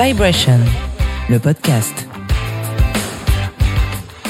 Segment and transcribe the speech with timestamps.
[0.00, 0.60] Vibration,
[1.28, 2.06] le podcast.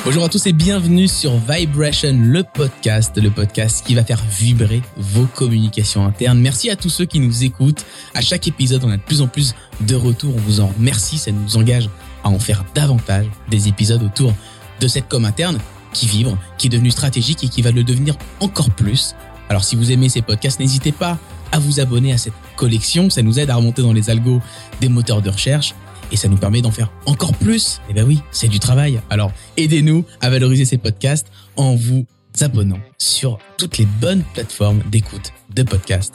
[0.02, 4.80] Bonjour à tous et bienvenue sur Vibration, le podcast, le podcast qui va faire vibrer
[4.96, 6.38] vos communications internes.
[6.38, 7.84] Merci à tous ceux qui nous écoutent.
[8.14, 10.34] À chaque épisode, on a de plus en plus de retours.
[10.34, 11.18] On vous en remercie.
[11.18, 11.90] Ça nous engage
[12.24, 14.32] à en faire davantage des épisodes autour
[14.80, 15.58] de cette com interne
[15.92, 19.14] qui vibre, qui est devenue stratégique et qui va le devenir encore plus.
[19.50, 21.18] Alors si vous aimez ces podcasts, n'hésitez pas
[21.52, 23.08] à vous abonner à cette collection.
[23.08, 24.42] Ça nous aide à remonter dans les algos
[24.80, 25.74] des moteurs de recherche
[26.10, 27.80] et ça nous permet d'en faire encore plus.
[27.88, 29.00] Et ben oui, c'est du travail.
[29.08, 32.04] Alors aidez-nous à valoriser ces podcasts en vous
[32.40, 36.14] abonnant sur toutes les bonnes plateformes d'écoute de podcasts.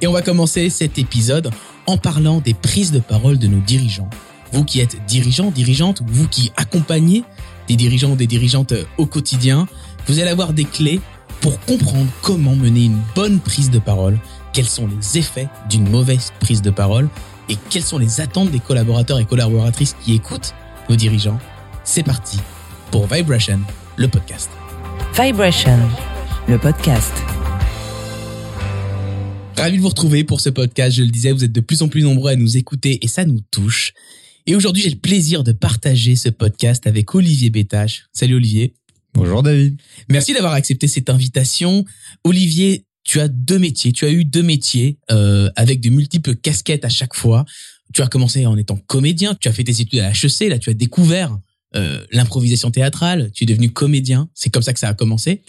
[0.00, 1.50] Et on va commencer cet épisode
[1.86, 4.10] en parlant des prises de parole de nos dirigeants.
[4.52, 7.24] Vous qui êtes dirigeant, dirigeante, vous qui accompagnez
[7.68, 9.66] des dirigeants ou des dirigeantes au quotidien,
[10.06, 11.00] vous allez avoir des clés
[11.40, 14.18] pour comprendre comment mener une bonne prise de parole,
[14.52, 17.08] quels sont les effets d'une mauvaise prise de parole
[17.48, 20.54] et quelles sont les attentes des collaborateurs et collaboratrices qui écoutent
[20.88, 21.38] nos dirigeants.
[21.84, 22.38] C'est parti
[22.90, 23.60] pour Vibration,
[23.96, 24.50] le podcast.
[25.14, 25.78] Vibration,
[26.48, 27.12] le podcast.
[29.56, 30.96] Ravi de vous retrouver pour ce podcast.
[30.96, 33.24] Je le disais, vous êtes de plus en plus nombreux à nous écouter et ça
[33.24, 33.92] nous touche.
[34.46, 38.06] Et aujourd'hui, j'ai le plaisir de partager ce podcast avec Olivier Bétache.
[38.12, 38.74] Salut Olivier.
[39.14, 39.80] Bonjour David.
[40.08, 41.84] Merci d'avoir accepté cette invitation.
[42.24, 43.92] Olivier, tu as deux métiers.
[43.92, 47.44] Tu as eu deux métiers euh, avec de multiples casquettes à chaque fois.
[47.92, 49.34] Tu as commencé en étant comédien.
[49.34, 50.48] Tu as fait tes études à HEC.
[50.48, 51.38] Là, tu as découvert
[51.74, 53.30] euh, l'improvisation théâtrale.
[53.32, 54.28] Tu es devenu comédien.
[54.34, 55.42] C'est comme ça que ça a commencé?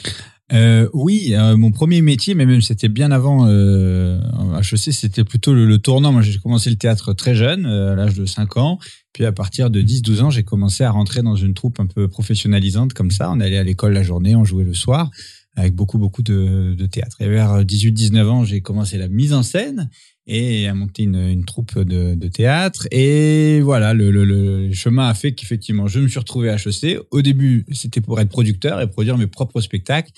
[0.51, 4.19] Euh, oui, euh, mon premier métier, mais même c'était bien avant euh,
[4.59, 6.11] HEC, c'était plutôt le, le, tournant.
[6.11, 8.77] Moi, j'ai commencé le théâtre très jeune, euh, à l'âge de 5 ans.
[9.13, 12.07] Puis à partir de 10-12 ans, j'ai commencé à rentrer dans une troupe un peu
[12.07, 13.31] professionnalisante comme ça.
[13.31, 15.09] On allait à l'école la journée, on jouait le soir,
[15.55, 17.17] avec beaucoup, beaucoup de, de théâtre.
[17.21, 19.89] Et vers 18-19 ans, j'ai commencé la mise en scène
[20.25, 22.87] et à monter une, une troupe de, de, théâtre.
[22.91, 26.99] Et voilà, le, le, le chemin a fait qu'effectivement, je me suis retrouvé à HEC.
[27.11, 30.11] Au début, c'était pour être producteur et produire mes propres spectacles.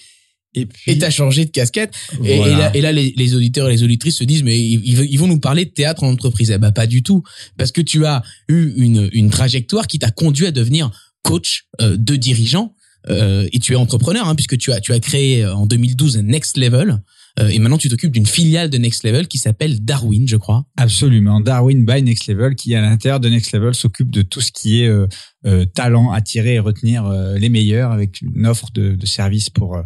[0.54, 0.98] Et puis.
[0.98, 1.94] T'as changé de casquette.
[2.20, 2.32] Voilà.
[2.32, 4.86] Et, et, là, et là les, les, auditeurs et les auditrices se disent, mais ils,
[4.86, 6.52] ils, vont nous parler de théâtre en entreprise.
[6.52, 7.24] Eh ben, pas du tout.
[7.58, 10.92] Parce que tu as eu une, une trajectoire qui t'a conduit à devenir
[11.24, 12.75] coach euh, de dirigeant.
[13.10, 16.18] Euh, et tu es entrepreneur, hein, puisque tu as, tu as créé euh, en 2012
[16.20, 17.02] Next Level.
[17.40, 20.66] Euh, et maintenant, tu t'occupes d'une filiale de Next Level qui s'appelle Darwin, je crois.
[20.78, 21.42] Absolument.
[21.42, 24.82] Darwin by Next Level, qui à l'intérieur de Next Level s'occupe de tout ce qui
[24.82, 25.08] est euh,
[25.46, 29.78] euh, talent, attirer et retenir euh, les meilleurs avec une offre de, de services pour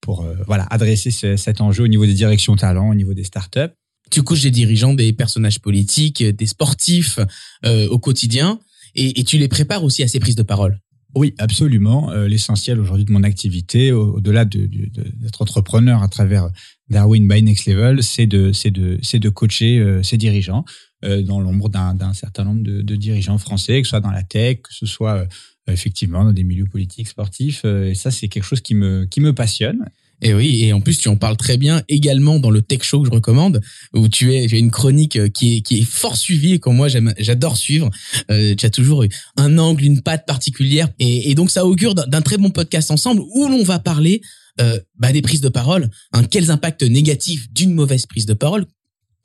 [0.00, 3.72] pour voilà adresser ce, cet enjeu au niveau des directions talent, au niveau des startups.
[4.10, 7.18] Tu couches des dirigeants, des personnages politiques, des sportifs
[7.64, 8.58] au quotidien,
[8.94, 10.80] et, et tu les prépares aussi à ces prises de parole.
[11.18, 12.12] Oui, absolument.
[12.12, 16.48] Euh, L'essentiel aujourd'hui de mon activité, au-delà d'être entrepreneur à travers
[16.90, 20.64] Darwin by Next Level, c'est de, de, de coacher euh, ses dirigeants
[21.04, 24.22] euh, dans l'ombre d'un certain nombre de, de, dirigeants français, que ce soit dans la
[24.22, 25.26] tech, que ce soit
[25.66, 27.64] effectivement dans des milieux politiques, sportifs.
[27.64, 29.86] Et ça, c'est quelque chose qui me, qui me passionne.
[30.20, 33.02] Et oui, et en plus tu en parles très bien également dans le Tech Show
[33.02, 33.60] que je recommande,
[33.94, 36.58] où tu es, tu as une chronique euh, qui est qui est fort suivie et
[36.58, 37.90] que moi j'adore suivre.
[38.30, 39.04] Euh, tu as toujours
[39.36, 43.22] un angle, une patte particulière, et, et donc ça augure d'un très bon podcast ensemble
[43.32, 44.20] où l'on va parler
[44.60, 48.66] euh, bah, des prises de parole, hein, quels impacts négatifs d'une mauvaise prise de parole.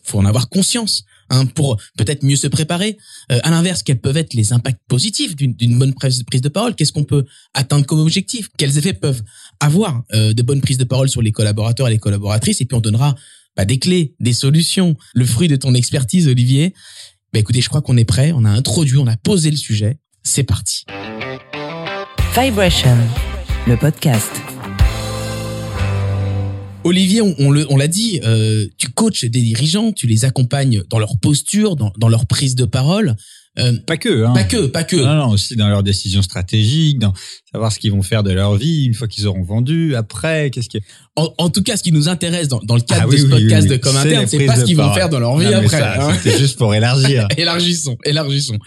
[0.03, 2.97] Faut en avoir conscience hein, pour peut-être mieux se préparer.
[3.31, 6.75] Euh, à l'inverse, quels peuvent être les impacts positifs d'une bonne prise, de parole?
[6.75, 8.50] Qu'est-ce qu'on peut atteindre comme objectif?
[8.57, 9.22] Quels effets peuvent
[9.59, 12.61] avoir euh, de bonnes prises de parole sur les collaborateurs et les collaboratrices?
[12.61, 13.16] Et puis on donnera
[13.56, 16.73] bah, des clés, des solutions, le fruit de ton expertise, Olivier.
[17.34, 18.31] Bah, écoutez, je crois qu'on est prêt.
[18.34, 19.97] On a introduit, on a posé le sujet.
[20.23, 20.85] C'est parti.
[22.35, 22.97] Vibration,
[23.67, 24.53] le podcast.
[26.84, 31.00] Olivier, on, on l'a on dit, euh, tu coaches des dirigeants, tu les accompagnes dans
[31.00, 33.16] leur posture, dans, dans leur prise de parole.
[33.60, 34.34] Euh, pas que, hein.
[34.34, 34.96] Pas que, pas que.
[34.96, 37.14] Non, non, aussi dans leurs décisions stratégiques, dans
[37.52, 39.96] savoir ce qu'ils vont faire de leur vie une fois qu'ils auront vendu.
[39.96, 40.80] Après, qu'est-ce qui.
[41.16, 43.22] En, en, tout cas, ce qui nous intéresse dans, dans le cadre ah, oui, de
[43.22, 45.38] ce podcast oui, oui, de Com Interne, c'est pas ce qu'ils vont faire dans leur
[45.38, 45.82] vie non, après.
[45.84, 46.18] Hein.
[46.24, 47.28] C'était juste pour élargir.
[47.38, 48.58] élargissons, élargissons.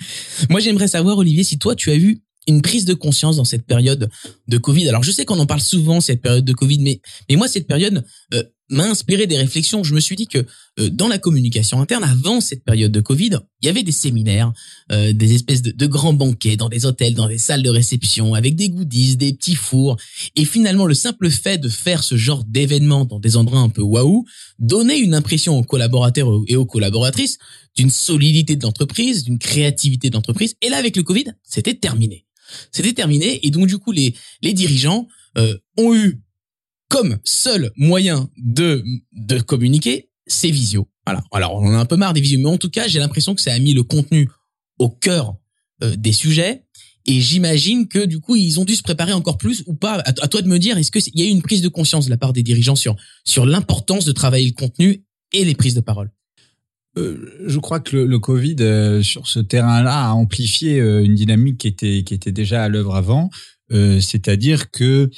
[0.50, 3.66] Moi, j'aimerais savoir, Olivier, si toi, tu as eu une prise de conscience dans cette
[3.66, 4.08] période
[4.48, 4.88] de Covid.
[4.88, 7.66] Alors je sais qu'on en parle souvent cette période de Covid, mais mais moi cette
[7.66, 8.04] période
[8.34, 9.84] euh, m'a inspiré des réflexions.
[9.84, 10.44] Je me suis dit que
[10.78, 14.52] euh, dans la communication interne, avant cette période de Covid, il y avait des séminaires,
[14.92, 18.34] euh, des espèces de, de, grands banquets dans des hôtels, dans des salles de réception,
[18.34, 19.96] avec des goodies, des petits fours.
[20.34, 23.82] Et finalement, le simple fait de faire ce genre d'événement dans des endroits un peu
[23.82, 24.24] waouh
[24.58, 27.38] donnait une impression aux collaborateurs et aux collaboratrices
[27.76, 30.54] d'une solidité de l'entreprise, d'une créativité de l'entreprise.
[30.62, 32.25] Et là, avec le Covid, c'était terminé.
[32.72, 33.44] C'était terminé.
[33.46, 35.08] Et donc, du coup, les, les dirigeants
[35.38, 36.20] euh, ont eu
[36.88, 40.88] comme seul moyen de, de communiquer ces visios.
[41.06, 41.22] Voilà.
[41.32, 43.34] Alors, on en a un peu marre des visios, mais en tout cas, j'ai l'impression
[43.34, 44.28] que ça a mis le contenu
[44.78, 45.36] au cœur
[45.82, 46.64] euh, des sujets.
[47.06, 50.02] Et j'imagine que du coup, ils ont dû se préparer encore plus ou pas.
[50.04, 52.10] À, toi de me dire, est-ce qu'il y a eu une prise de conscience de
[52.10, 55.80] la part des dirigeants sur sur l'importance de travailler le contenu et les prises de
[55.80, 56.10] parole?
[56.98, 61.14] Euh, je crois que le, le Covid euh, sur ce terrain-là a amplifié euh, une
[61.14, 63.30] dynamique qui était qui était déjà à l'œuvre avant,
[63.70, 65.10] c'est-à-dire que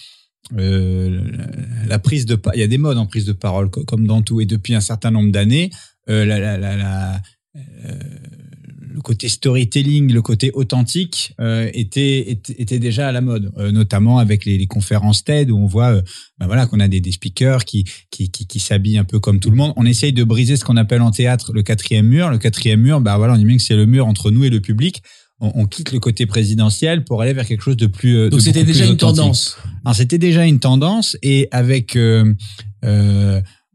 [0.52, 4.40] la prise de il y a des modes en prise de parole comme dans tout
[4.40, 5.70] et depuis un certain nombre d'années.
[6.06, 7.20] La, la, la, la
[8.98, 14.18] le côté storytelling, le côté authentique euh, était, était, déjà à la mode, euh, notamment
[14.18, 16.02] avec les, les, conférences TED où on voit euh,
[16.38, 19.38] ben voilà qu'on a des, des speakers qui qui, qui, qui s'habillent un peu comme
[19.38, 19.72] tout le monde.
[19.76, 22.28] On essaye de briser ce qu'on appelle en théâtre le quatrième mur.
[22.30, 24.50] Le quatrième mur, ben voilà, on dit bien que c'est le mur entre nous et
[24.50, 25.02] le public.
[25.40, 28.16] On, on, quitte le côté présidentiel pour aller vers quelque chose de plus.
[28.16, 29.56] Euh, Donc c'était déjà une tendance.
[29.84, 32.34] Alors c'était déjà une tendance et avec euh,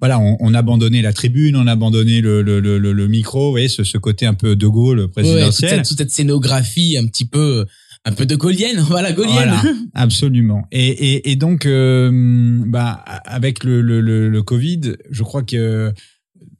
[0.03, 3.45] voilà, on, on, a abandonné la tribune, on a abandonné le, le, le, le micro,
[3.45, 5.43] vous voyez, ce, ce, côté un peu de Gaulle présidentiel.
[5.43, 7.65] Ouais, toute, cette, toute, cette, scénographie un petit peu
[8.03, 9.33] un peu de gaulienne, voilà, gaulienne.
[9.33, 9.63] Voilà,
[9.93, 10.67] absolument.
[10.73, 12.11] Et, et, et donc, euh,
[12.65, 15.93] bah, avec le, le, le, Covid, je crois que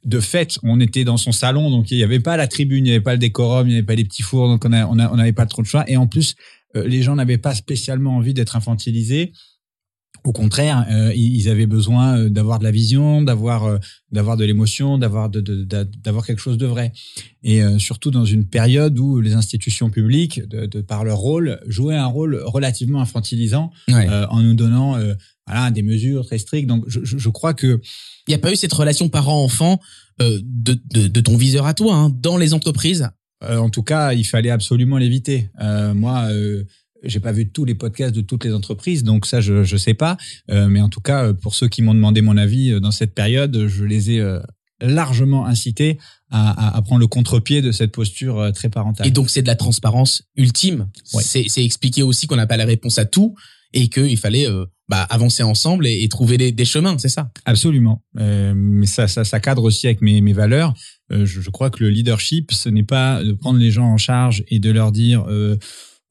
[0.06, 2.88] de fait, on était dans son salon, donc il n'y avait pas la tribune, il
[2.88, 4.84] n'y avait pas le décorum, il n'y avait pas les petits fours, donc on n'avait
[4.84, 5.84] on on pas trop de choix.
[5.86, 6.34] Et en plus,
[6.76, 9.32] euh, les gens n'avaient pas spécialement envie d'être infantilisés.
[10.22, 13.78] Au contraire, euh, ils avaient besoin euh, d'avoir de la vision, d'avoir euh,
[14.10, 15.40] d'avoir de l'émotion, d'avoir de,
[16.02, 16.92] d'avoir quelque chose de vrai.
[17.42, 21.96] Et surtout dans une période où les institutions publiques, de, de par leur rôle, jouaient
[21.96, 24.96] un rôle relativement infantilisant en nous donnant
[25.46, 26.68] voilà des mesures très strictes.
[26.68, 27.80] Donc je, je, crois que
[28.26, 29.80] il n'y a pas eu cette relation parent-enfant
[30.20, 33.10] de, de, de, ton viseur à toi hein, dans les entreprises?
[33.42, 35.50] en tout cas, il fallait absolument l'éviter.
[35.94, 36.28] moi
[37.04, 39.94] j'ai pas vu tous les podcasts de toutes les entreprises, donc ça je je sais
[39.94, 40.16] pas.
[40.50, 43.14] Euh, mais en tout cas, pour ceux qui m'ont demandé mon avis euh, dans cette
[43.14, 44.40] période, je les ai euh,
[44.80, 45.98] largement incités
[46.30, 49.06] à, à, prendre le contre-pied de cette posture très parentale.
[49.06, 50.88] Et donc c'est de la transparence ultime.
[51.04, 53.34] C'est c'est expliquer aussi qu'on n'a pas la réponse à tout
[53.72, 54.46] et qu'il fallait
[54.88, 57.30] bah, avancer ensemble et, trouver des, des chemins, c'est ça?
[57.44, 58.02] Absolument.
[58.14, 60.74] mais ça, ça, ça cadre aussi avec mes, mes valeurs.
[61.10, 64.44] je, je, crois que le leadership, ce n'est pas de prendre les gens en charge
[64.48, 65.24] et de leur dire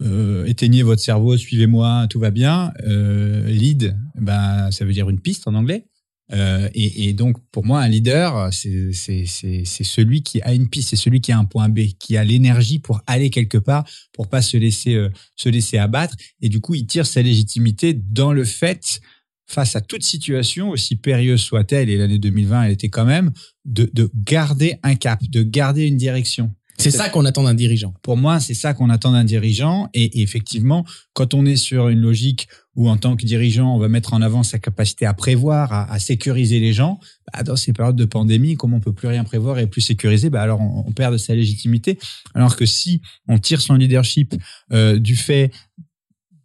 [0.01, 2.73] euh, éteignez votre cerveau, suivez-moi, tout va bien.
[2.85, 5.85] Euh, lead, ben, ça veut dire une piste en anglais.
[6.31, 11.21] Euh, et, donc, pour moi, un leader, c'est celui qui a une piste, c'est celui
[11.21, 14.57] qui a un point B, qui a l'énergie pour aller quelque part, pour pas se
[14.57, 16.15] laisser, se laisser abattre.
[16.41, 19.01] Et du coup, il tire sa légitimité dans le fait,
[19.45, 23.31] face à toute situation, aussi périlleuse soit-elle, et l'année 2020, elle était quand même,
[23.65, 26.55] de garder un cap, de garder une direction.
[26.77, 27.93] C'est ça qu'on attend d'un dirigeant.
[28.01, 29.89] Pour moi, c'est ça qu'on attend d'un dirigeant.
[29.93, 33.87] Et, effectivement, quand on est sur une logique où, en tant que dirigeant, on va
[33.87, 36.99] mettre en avant sa capacité à prévoir, à, sécuriser les gens,
[37.31, 40.29] bah, dans ces périodes de pandémie, comme on peut plus rien prévoir et plus sécuriser,
[40.29, 41.99] bah, alors on, perd de sa légitimité.
[42.33, 44.35] Alors que si on tire son leadership
[44.71, 45.51] euh, du fait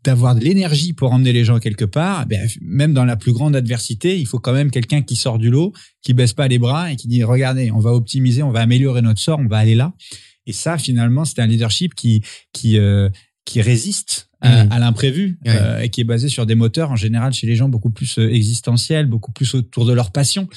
[0.05, 3.57] d'avoir de l'énergie pour emmener les gens quelque part, ben, même dans la plus grande
[3.57, 5.73] adversité, il faut quand même quelqu'un qui sort du lot,
[6.03, 9.03] qui baisse pas les bras et qui dit regardez, on va optimiser, on va améliorer
[9.03, 9.93] notre sort, on va aller là.
[10.47, 12.23] Et ça, finalement, c'est un leadership qui
[12.53, 13.09] qui euh,
[13.45, 14.79] qui résiste à, mmh.
[14.79, 17.91] l'imprévu euh, et qui est basé sur des moteurs en général chez les gens beaucoup
[17.91, 20.49] plus euh, existentiels, beaucoup plus autour de leur passion.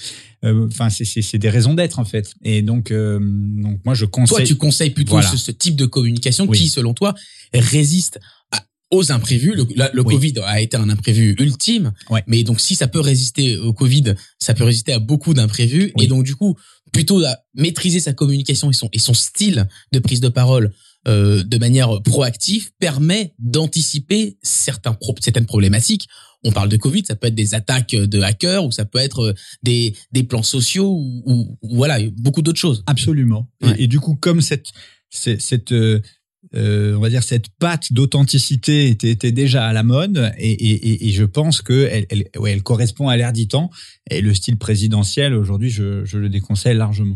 [0.44, 2.34] Enfin, c'est c'est des raisons d'être en fait.
[2.44, 4.38] Et donc donc moi je conseille.
[4.38, 7.16] Toi, tu conseilles plutôt ce, type de communication qui, selon toi,
[7.54, 8.20] résiste
[8.92, 9.56] aux imprévus.
[9.56, 11.92] Le, le Covid a été un imprévu ultime,
[12.28, 15.92] mais donc si ça peut résister au Covid, ça peut résister à beaucoup d'imprévus.
[16.00, 16.58] Et donc du coup,
[16.92, 20.74] plutôt à maîtriser sa communication et son, et son style de prise de parole
[21.08, 26.08] euh, de manière proactive permet d'anticiper certains certaines problématiques.
[26.44, 29.20] On parle de Covid, ça peut être des attaques de hackers ou ça peut être
[29.20, 29.34] euh,
[29.64, 32.84] des, des plans sociaux ou, ou, voilà beaucoup d'autres choses.
[32.86, 33.50] Absolument.
[33.62, 34.68] Et, et, du coup, comme cette
[35.10, 36.02] cette euh,
[36.54, 41.62] euh, on va dire cette patte d'authenticité était, déjà à la mode et, je pense
[41.62, 43.70] que elle, correspond à l'air du temps
[44.10, 47.16] et le style présidentiel aujourd'hui je, le déconseille largement.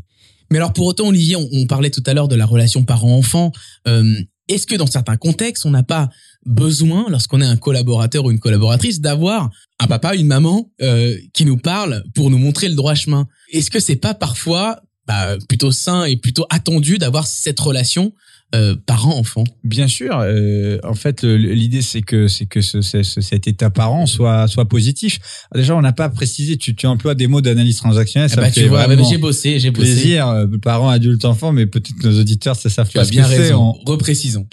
[0.52, 3.52] Mais alors pour autant Olivier, on, on parlait tout à l'heure de la relation parent-enfant.
[3.88, 4.16] Euh,
[4.48, 6.10] Est-ce que dans certains contextes on n'a pas
[6.46, 9.50] besoin lorsqu'on est un collaborateur ou une collaboratrice d'avoir
[9.80, 13.28] un papa, une maman euh, qui nous parle pour nous montrer le droit chemin?
[13.52, 18.14] Est-ce que c'est pas parfois bah, plutôt sain et plutôt attendu d'avoir cette relation
[18.54, 20.20] euh, parent-enfant Bien sûr.
[20.20, 25.20] Euh, en fait, l'idée c'est que c'est que ce, cet état parent soit soit positif.
[25.54, 26.56] Déjà, on n'a pas précisé.
[26.56, 28.30] Tu, tu emploies des mots d'analyse transactionnelle.
[28.34, 29.92] Ah bah, tu vois, j'ai bossé, j'ai bossé.
[29.92, 33.58] Plaisir, euh, parents, adultes, enfants, mais peut-être nos auditeurs ça savent tu as bien raison.
[33.58, 33.72] En...
[33.86, 34.48] Reprécisons.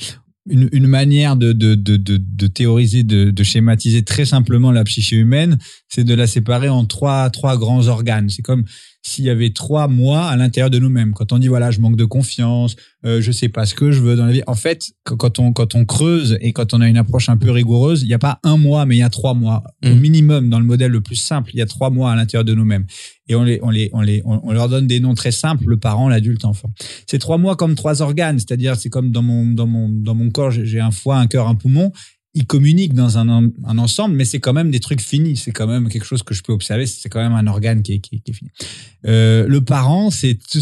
[0.50, 4.82] Une, une, manière de, de, de, de, de théoriser, de, de, schématiser très simplement la
[4.82, 5.56] psyché humaine,
[5.88, 8.28] c'est de la séparer en trois, trois grands organes.
[8.28, 8.64] C'est comme
[9.02, 11.12] s'il y avait trois moi à l'intérieur de nous-mêmes.
[11.12, 14.00] Quand on dit voilà, je manque de confiance, euh, je sais pas ce que je
[14.00, 14.42] veux dans la vie.
[14.47, 17.50] En fait, quand on quand on creuse et quand on a une approche un peu
[17.50, 19.99] rigoureuse, il n'y a pas un mois, mais il y a trois mois au Mm.
[19.99, 21.50] minimum dans le modèle le plus simple.
[21.52, 22.87] Il y a trois mois à l'intérieur de nous-mêmes
[23.28, 25.64] et on les on les on les on, on leur donne des noms très simples
[25.66, 26.73] le parent, l'adulte, enfant.
[27.09, 30.30] C'est trois mois comme trois organes, c'est-à-dire c'est comme dans mon dans mon dans mon
[30.30, 31.90] corps, j'ai un foie, un cœur, un poumon.
[32.34, 35.36] Ils communiquent dans un, en- un ensemble, mais c'est quand même des trucs finis.
[35.36, 36.86] C'est quand même quelque chose que je peux observer.
[36.86, 38.50] C'est quand même un organe qui est, qui est, qui est fini.
[39.06, 40.60] Euh, le parent, c'est tout,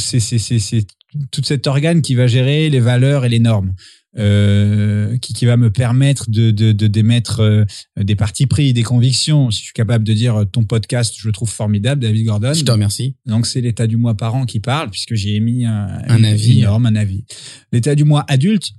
[1.45, 3.75] cet organe qui va gérer les valeurs et les normes,
[4.19, 7.65] euh, qui, qui va me permettre de, de, de d'émettre euh,
[7.97, 9.51] des partis pris, des convictions.
[9.53, 12.53] Si je suis capable de dire ton podcast, je le trouve formidable, David Gordon.
[12.53, 13.15] Je te remercie.
[13.27, 16.65] Donc c'est l'état du moi parent qui parle puisque j'ai émis un, Un avis.
[16.65, 17.25] un avis.
[17.73, 18.71] L'état du moi adulte,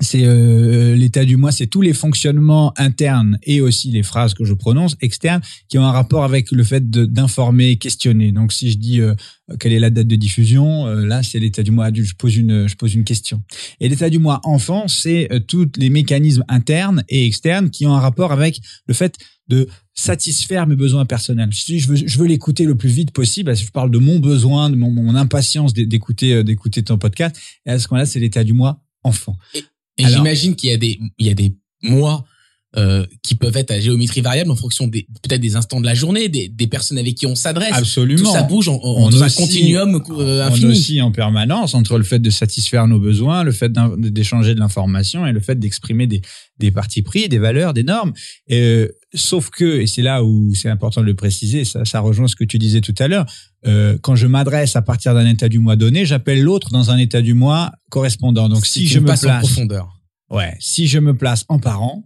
[0.00, 4.44] c'est euh, l'état du moi, c'est tous les fonctionnements internes et aussi les phrases que
[4.44, 8.32] je prononce externes qui ont un rapport avec le fait d'informer, questionner.
[8.32, 9.14] Donc si je dis euh,
[9.58, 12.08] quelle est la date de diffusion, euh, là c'est l'état du moi adulte.
[12.08, 13.42] Je pose une, je pose une question.
[13.80, 17.94] Et l'état du moi enfant, c'est euh, tous les mécanismes internes et externes qui ont
[17.94, 19.16] un rapport avec le fait
[19.48, 21.48] de satisfaire mes besoins personnels.
[21.52, 24.70] Si je veux, je veux l'écouter le plus vite possible, je parle de mon besoin,
[24.70, 27.34] de mon, impatience d'é- d'écouter, euh, d'écouter ton podcast.
[27.66, 29.36] Et à ce moment-là, c'est l'état du moi enfant.
[30.04, 32.24] Alors- j'imagine qu'il y a des, il y a des mois
[32.76, 35.94] euh, qui peuvent être à géométrie variable en fonction des peut-être des instants de la
[35.94, 37.72] journée, des, des personnes avec qui on s'adresse.
[37.72, 38.22] Absolument.
[38.24, 40.64] Tout ça bouge en, en- On dans un continuum euh, on infini.
[40.72, 45.26] oscille en permanence entre le fait de satisfaire nos besoins, le fait d'échanger de l'information
[45.26, 46.20] et le fait d'exprimer des,
[46.58, 48.12] des partis pris, des valeurs, des normes.
[48.48, 52.00] Et, euh, sauf que, et c'est là où c'est important de le préciser, ça, ça
[52.00, 53.24] rejoint ce que tu disais tout à l'heure,
[53.66, 56.98] euh, quand je m'adresse à partir d'un état du moi donné, j'appelle l'autre dans un
[56.98, 58.50] état du moi correspondant.
[58.50, 59.88] Donc si je me passe en place, profondeur.
[60.30, 62.04] ouais, si je me place en parent,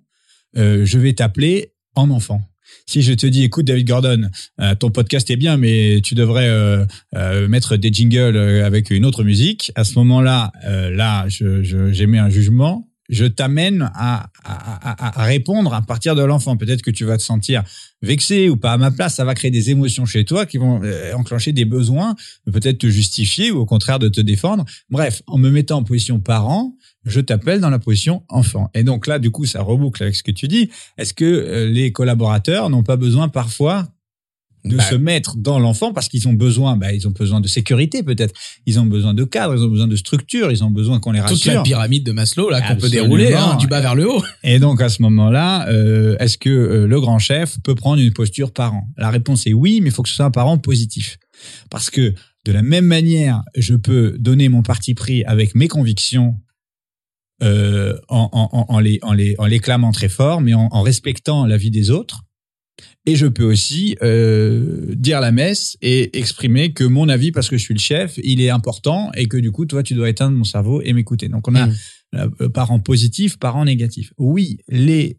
[0.56, 2.42] euh, je vais t'appeler en enfant.
[2.86, 4.30] Si je te dis, écoute David Gordon,
[4.60, 8.90] euh, ton podcast est bien, mais tu devrais euh, euh, mettre des jingles euh, avec
[8.90, 9.72] une autre musique.
[9.74, 12.88] À ce moment-là, euh, là, je, je, j'émets un jugement.
[13.10, 16.56] Je t'amène à, à, à, à répondre à partir de l'enfant.
[16.56, 17.62] Peut-être que tu vas te sentir
[18.00, 19.16] vexé ou pas à ma place.
[19.16, 20.80] Ça va créer des émotions chez toi qui vont
[21.14, 22.16] enclencher des besoins,
[22.50, 24.64] peut-être te justifier ou au contraire de te défendre.
[24.88, 28.70] Bref, en me mettant en position parent, je t'appelle dans la position enfant.
[28.74, 30.70] Et donc là, du coup, ça reboucle avec ce que tu dis.
[30.98, 33.88] Est-ce que euh, les collaborateurs n'ont pas besoin parfois
[34.64, 37.48] de Bah, se mettre dans l'enfant parce qu'ils ont besoin, bah, ils ont besoin de
[37.48, 38.32] sécurité peut-être,
[38.66, 41.18] ils ont besoin de cadre, ils ont besoin de structure, ils ont besoin qu'on les
[41.20, 41.62] toute la rassure.
[41.64, 44.22] pyramide de Maslow là qu'on peut dérouler hein, du bas vers le haut.
[44.44, 48.12] Et donc à ce moment-là, euh, est-ce que euh, le grand chef peut prendre une
[48.12, 48.86] posture parent?
[48.96, 51.18] La réponse est oui, mais il faut que ce soit un parent positif.
[51.70, 56.36] Parce que de la même manière, je peux donner mon parti pris avec mes convictions
[57.42, 60.68] euh, en, en, en, en les, en, les, en les clamant très fort, mais en,
[60.70, 62.22] en respectant la vie des autres.
[63.04, 67.56] Et je peux aussi euh, dire la messe et exprimer que mon avis, parce que
[67.56, 70.36] je suis le chef, il est important et que du coup, toi, tu dois éteindre
[70.36, 71.28] mon cerveau et m'écouter.
[71.28, 71.74] Donc, on a Mm.
[72.14, 74.12] euh, parents positifs, parents négatifs.
[74.18, 75.18] Oui, les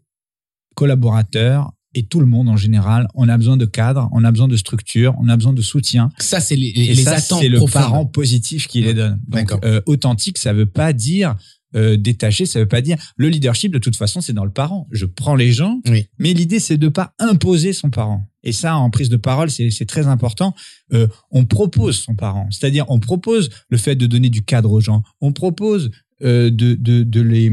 [0.74, 4.48] collaborateurs et tout le monde en général, on a besoin de cadre, on a besoin
[4.48, 6.10] de structure, on a besoin de soutien.
[6.18, 7.82] Ça c'est les, les, Et les ça, attentes c'est le profondes.
[7.82, 9.20] parent positif qui les donne.
[9.28, 9.60] Donc, D'accord.
[9.64, 11.36] euh, authentique, ça veut pas dire
[11.76, 13.72] euh, détaché, ça veut pas dire le leadership.
[13.72, 14.86] De toute façon, c'est dans le parent.
[14.92, 16.06] Je prends les gens, Oui.
[16.18, 18.28] mais l'idée c'est de pas imposer son parent.
[18.42, 20.54] Et ça, en prise de parole, c'est c'est très important.
[20.92, 24.80] Euh, on propose son parent, c'est-à-dire on propose le fait de donner du cadre aux
[24.80, 25.02] gens.
[25.20, 25.90] On propose
[26.22, 27.50] euh, de, de, de les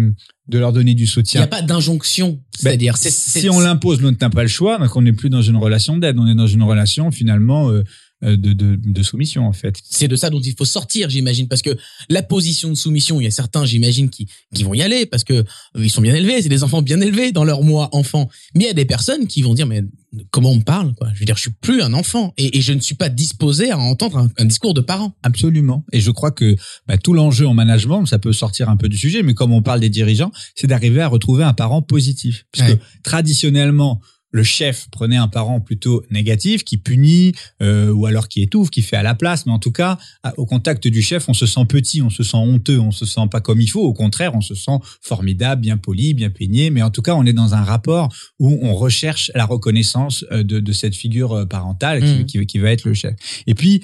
[0.48, 1.42] de leur donner du Il n'y soutien.
[1.42, 4.78] a pas d'injonction, Ben, c'est-à-dire c'est- c'est- si on l'impose, l'autre n'a pas le choix,
[4.78, 7.84] donc on n'est plus dans une relation d'aide, on est dans une relation finalement euh,
[8.24, 9.76] de, de, de soumission en fait.
[9.90, 11.76] c'est de ça dont il faut sortir, j'imagine, parce que
[12.10, 15.24] la position de soumission, il y a certains, j'imagine, qui, qui vont y aller parce
[15.24, 15.44] que euh,
[15.76, 18.30] ils sont bien élevés, c'est des enfants bien élevés dans leur moi enfant.
[18.56, 19.84] Mais il y a des personnes qui vont dire, mais
[20.30, 21.10] comment on me parle, quoi?
[21.14, 23.72] Je veux dire, je suis plus un enfant et, et je ne suis pas disposé
[23.72, 25.16] à entendre un, un discours de parent.
[25.24, 25.84] Absolument.
[25.92, 26.56] Et je crois que
[26.88, 29.62] bah, tout l'enjeu en management, ça peut sortir un peu du sujet, mais comme on
[29.62, 32.46] parle des dirigeants, c'est d'arriver à retrouver un parent positif.
[32.52, 32.80] Puisque Ouais.
[33.04, 38.70] traditionnellement, le chef prenait un parent plutôt négatif, qui punit, euh, ou alors qui étouffe,
[38.70, 39.46] qui fait à la place.
[39.46, 39.98] Mais en tout cas,
[40.38, 43.28] au contact du chef, on se sent petit, on se sent honteux, on se sent
[43.30, 43.84] pas comme il faut.
[43.84, 46.70] Au contraire, on se sent formidable, bien poli, bien peigné.
[46.70, 48.08] Mais en tout cas, on est dans un rapport
[48.40, 52.26] où on recherche la reconnaissance euh, de, de cette figure euh, parentale qui, Mhm.
[52.26, 53.16] qui, qui va être le chef.
[53.48, 53.84] Et puis,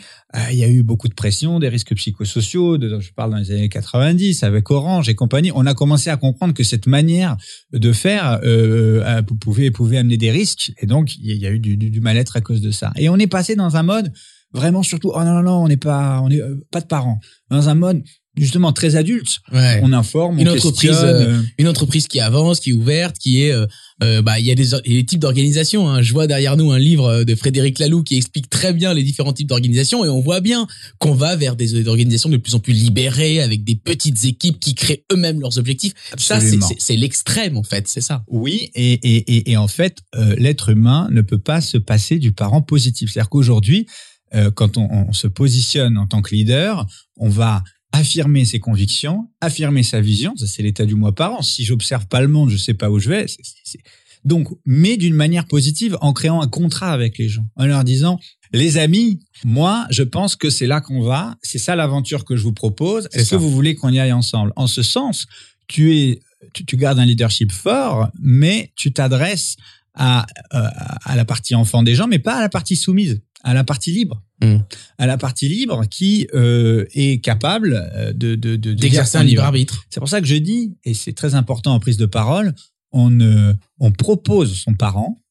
[0.51, 3.69] il y a eu beaucoup de pression, des risques psychosociaux, je parle dans les années
[3.69, 5.51] 90 avec Orange et compagnie.
[5.55, 7.37] On a commencé à comprendre que cette manière
[7.71, 10.73] de faire euh, euh, pouvait, pouvait amener des risques.
[10.81, 12.91] Et donc, il y a eu du mal-être à cause de ça.
[12.97, 14.11] Et on est passé dans un mode
[14.53, 17.19] vraiment surtout, oh non, non, non, on n'est pas, on est euh, pas de parents.
[17.49, 18.03] Dans un mode,
[18.37, 19.39] justement très adulte.
[19.51, 19.79] Ouais.
[19.83, 23.41] On informe, Une on entreprise, questionne, euh, Une entreprise qui avance, qui est ouverte, qui
[23.43, 23.65] est, euh,
[24.03, 25.89] euh, bah, il y a des, des types d'organisations.
[25.89, 26.01] Hein.
[26.03, 29.03] Je vois derrière nous un livre euh, de Frédéric Laloux qui explique très bien les
[29.03, 30.67] différents types d'organisations et on voit bien
[30.99, 34.59] qu'on va vers des, des organisations de plus en plus libérées avec des petites équipes
[34.59, 35.93] qui créent eux-mêmes leurs objectifs.
[36.17, 36.67] Ça, c'est- Absolument.
[36.67, 38.23] c'est c'est l'extrême en fait, c'est ça.
[38.27, 42.19] Oui, et, et, et, et en fait, euh, l'être humain ne peut pas se passer
[42.19, 43.11] du parent positif.
[43.11, 43.87] C'est-à-dire qu'aujourd'hui,
[44.35, 46.85] euh, quand on, on se positionne en tant que leader,
[47.17, 47.63] on va
[47.97, 50.33] affirmer ses convictions, affirmer sa vision.
[50.35, 51.41] Ça, c'est l'état du moi parent.
[51.41, 53.27] Si j'observe pas le monde, je sais pas où je vais.
[53.27, 53.79] c'est- c'est- c'est-
[54.25, 58.19] Donc, mais d'une manière positive, en créant un contrat avec les gens, en leur disant,
[58.51, 61.37] les amis, moi, je pense que c'est là qu'on va.
[61.43, 63.07] C'est ça l'aventure que je vous propose.
[63.13, 64.51] Est-ce que vous voulez qu'on y aille ensemble?
[64.55, 65.27] En ce sens,
[65.67, 66.19] tu es
[66.53, 69.55] tu, tu gardes un leadership fort, mais tu t'adresses
[69.95, 70.67] à, euh,
[71.03, 73.91] à la partie enfant des gens, mais pas à la partie soumise, à la partie
[73.91, 74.23] libre.
[74.41, 74.57] Mm.
[74.97, 79.43] À la partie libre qui euh, est capable euh, de, de, de, D'exercer un libre
[79.43, 79.85] arbitre.
[79.89, 82.53] C'est pour ça que je dis, et c'est très important en prise de parole,
[82.91, 85.21] on, ne, on propose son parent,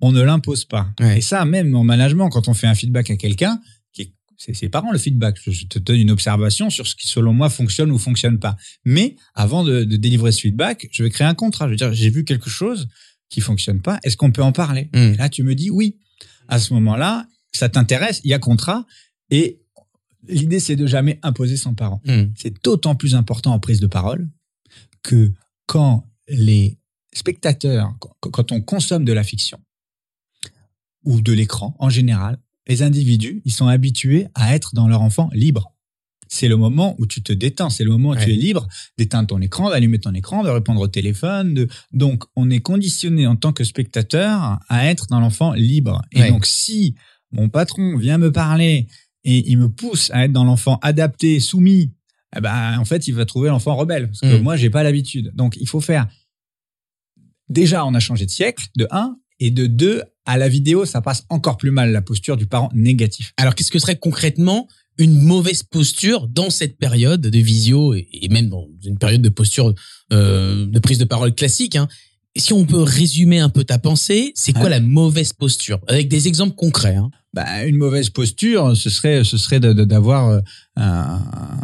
[0.00, 0.88] on ne l'impose pas.
[1.00, 1.18] Ouais.
[1.18, 3.60] Et ça, même en management, quand on fait un feedback à quelqu'un,
[3.92, 5.38] qui est- c'est ses parents le feedback.
[5.46, 8.56] Je- te donne une observation sur ce qui, selon moi, fonctionne ou fonctionne pas.
[8.84, 11.66] Mais avant de, de délivrer ce feedback, je vais créer un contrat.
[11.66, 12.88] Je veux dire, j'ai vu quelque chose
[13.30, 13.98] qui fonctionne pas.
[14.04, 14.88] Est-ce qu'on peut en parler?
[14.92, 14.98] Mm.
[14.98, 15.96] Et là, tu me dis oui.
[16.48, 18.86] À ce moment-là, ça t'intéresse, il y a contrat.
[19.30, 19.60] Et
[20.28, 22.32] l'idée, c'est de jamais imposer son parent Mm.
[22.36, 24.28] c'est d'autant plus important en prise de parole
[25.02, 25.32] que
[25.66, 26.78] quand les
[27.14, 29.58] spectateurs, quand- quand on consomme de la fiction
[31.04, 35.30] ou de l'écran en général, les individus, ils sont habitués à être dans leur enfant
[35.32, 35.72] libre.
[36.28, 38.24] C'est le moment où tu te détends, c'est le moment où Ouais.
[38.24, 38.66] tu es libre
[38.98, 41.54] d'éteindre ton écran, d'allumer ton écran, de répondre au téléphone.
[41.54, 41.68] De...
[41.92, 46.02] Donc, on est conditionné en tant que spectateur à être dans l'enfant libre.
[46.10, 46.28] Et Ouais.
[46.30, 46.96] donc, si
[47.32, 48.86] mon patron vient me parler
[49.24, 51.92] et il me pousse à être dans l'enfant adapté, soumis,
[52.36, 54.06] eh ben, en fait, il va trouver l'enfant rebelle.
[54.08, 54.42] Parce que Mm.
[54.42, 55.32] moi, j'ai pas l'habitude.
[55.34, 56.06] Donc, il faut faire.
[57.48, 59.16] Déjà, on a changé de siècle, de un.
[59.38, 62.70] Et de deux, à la vidéo, ça passe encore plus mal la posture du parent
[62.74, 63.32] négatif.
[63.36, 64.66] Alors, qu'est-ce que serait concrètement
[64.98, 69.28] une mauvaise posture dans cette période de visio et, et même dans une période de
[69.28, 69.74] posture
[70.12, 71.86] euh, de prise de parole classique hein,
[72.36, 74.70] Si on peut résumer un peu ta pensée, c'est quoi Ouais.
[74.70, 75.80] la mauvaise posture?
[75.88, 76.96] Avec des exemples concrets.
[76.96, 77.10] Hein.
[77.34, 80.40] Bah, une mauvaise posture, ce serait, ce serait d'avoir euh,
[80.76, 81.20] un,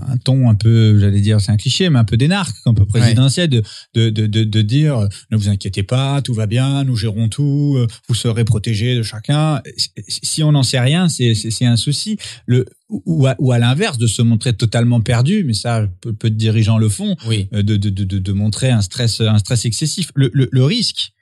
[0.08, 2.84] un ton un peu, j'allais dire, c'est un cliché, mais un peu d'énarque, un peu
[2.84, 3.62] présidentiel, de,
[3.94, 7.28] de, de, de, de dire euh, ne vous inquiétez pas, tout va bien, nous gérons
[7.30, 9.62] tout, euh, vous serez protégés de chacun.
[10.08, 12.18] Si on n'en sait rien, c'est un souci.
[12.44, 12.66] Le,
[13.06, 16.36] ou à, ou à l'inverse, de se montrer totalement perdu, mais ça, peu, peu de
[16.36, 17.48] dirigeants le font, Oui.
[17.54, 20.10] euh, de, de, de, de, montrer un stress, un stress excessif.
[20.14, 21.12] Le, le, le risque,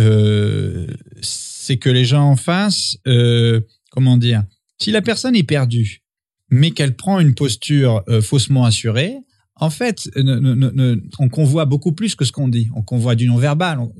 [0.00, 0.86] euh,
[1.22, 4.44] c'est que les gens en face, euh, comment dire,
[4.78, 6.02] si la personne est perdue,
[6.50, 9.14] mais qu'elle prend une posture euh, faussement assurée,
[9.56, 12.68] en fait, ne- ne- ne- ne- on convoit beaucoup plus que ce qu'on dit.
[12.74, 13.92] On convoie du non-verbal, on-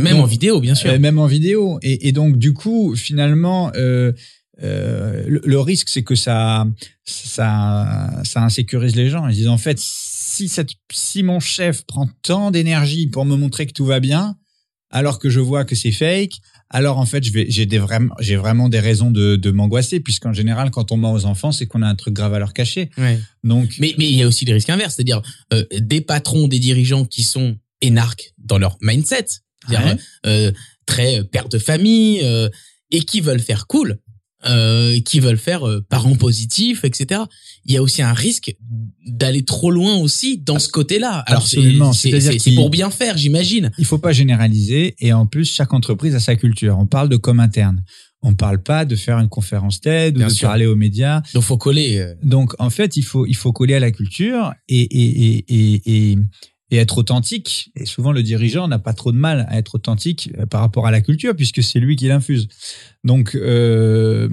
[0.00, 0.90] Même Donc, en vidéo, bien sûr.
[0.92, 1.78] euh, même en vidéo.
[1.82, 3.70] Et, et donc, du coup, finalement,
[4.62, 6.66] euh, le, le risque, c'est que ça,
[7.04, 9.26] ça, ça insécurise les gens.
[9.28, 13.66] Ils disent, en fait, si, cette, si mon chef prend tant d'énergie pour me montrer
[13.66, 14.36] que tout va bien,
[14.90, 16.34] alors que je vois que c'est fake,
[16.70, 17.66] alors en fait, j'ai
[18.36, 21.82] vraiment, des raisons de, de m'angoisser, puisqu'en général, quand on ment aux enfants, c'est qu'on
[21.82, 22.90] a un truc grave à leur cacher.
[22.96, 23.18] Ouais.
[23.42, 25.20] Donc, Mais mais il y a aussi des risques inverses, c'est-à-dire
[25.52, 29.26] euh, des patrons, des dirigeants qui sont énarques dans leur mindset,
[29.68, 29.96] Ouais.
[30.26, 30.52] euh,
[30.86, 32.22] très père de famille
[32.90, 33.98] et qui veulent faire cool,
[34.46, 37.22] euh, qui veulent faire euh, parents positifs, etc.
[37.64, 38.54] Il y a aussi un risque
[39.06, 41.22] d'aller trop loin aussi dans ce côté-là.
[41.26, 41.92] Alors Absolument.
[41.92, 43.70] c'est pour bien faire, j'imagine.
[43.78, 46.76] il faut pas généraliser et en plus chaque entreprise a sa culture.
[46.78, 47.82] On parle de com interne.
[48.26, 50.48] On parle pas de faire une conférence TED ou de sûr.
[50.48, 51.20] parler aux médias.
[51.34, 51.98] Donc faut coller.
[51.98, 55.44] euh, Donc en fait, il faut il faut coller à la culture et et et
[55.48, 56.18] et, et,
[56.70, 57.70] et être authentique.
[57.76, 60.86] Et souvent le dirigeant n'a pas trop de mal à être authentique euh, par rapport
[60.86, 62.48] à la culture puisque c'est lui qui l'infuse.
[63.04, 64.28] Donc euh,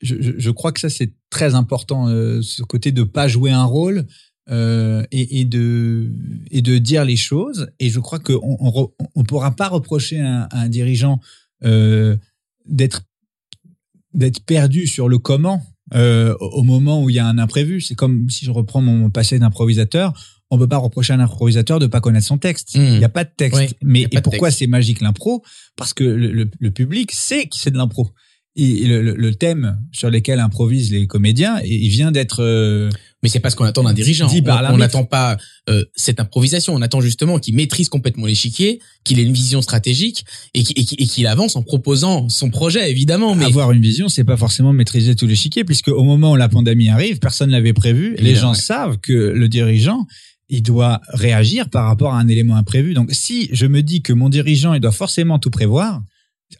[0.00, 3.64] je, je- crois que ça c'est très important euh, ce côté de pas jouer un
[3.64, 4.06] rôle
[4.50, 6.12] euh, et, et de
[6.50, 7.68] et de dire les choses.
[7.78, 11.20] Et je crois qu'on on, re- on pourra pas reprocher à un, dirigeant
[11.64, 12.16] euh,
[12.66, 13.02] d'être
[14.12, 15.62] d'être perdu sur le comment
[15.94, 17.80] euh, au moment où il y a un imprévu.
[17.80, 20.12] C'est comme si je reprends mon passé d'improvisateur.
[20.54, 22.76] On peut pas reprocher à un improvisateur de pas connaître son texte.
[22.76, 22.80] Mm.
[22.84, 23.58] Il n'y a pas de texte.
[23.58, 25.42] Oui, Mais et pourquoi c'est magique l'impro?
[25.76, 28.10] Parce que le, le- le public sait que c'est de l'impro.
[28.54, 32.90] et le, thème sur lequel improvisent les comédiens, il vient d'être euh,
[33.22, 34.28] Mais c'est pas ce qu'on attend d'un dirigeant.
[34.28, 35.38] On- n'attend pas
[35.70, 36.74] euh, cette improvisation.
[36.74, 41.56] On attend justement qu'il maîtrise complètement l'échiquier, qu'il ait une vision stratégique et qu'il- avance
[41.56, 43.34] en proposant son projet, évidemment.
[43.34, 46.50] Mais avoir une vision, c'est pas forcément maîtriser tout l'échiquier, puisque au moment où la
[46.50, 48.16] pandémie arrive, personne l'avait prévu.
[48.18, 48.58] les gens ouais.
[48.58, 50.06] savent que le dirigeant,
[50.56, 52.94] il doit réagir par rapport à un élément imprévu.
[52.94, 56.02] Donc, si je me dis que mon dirigeant, il doit forcément tout prévoir,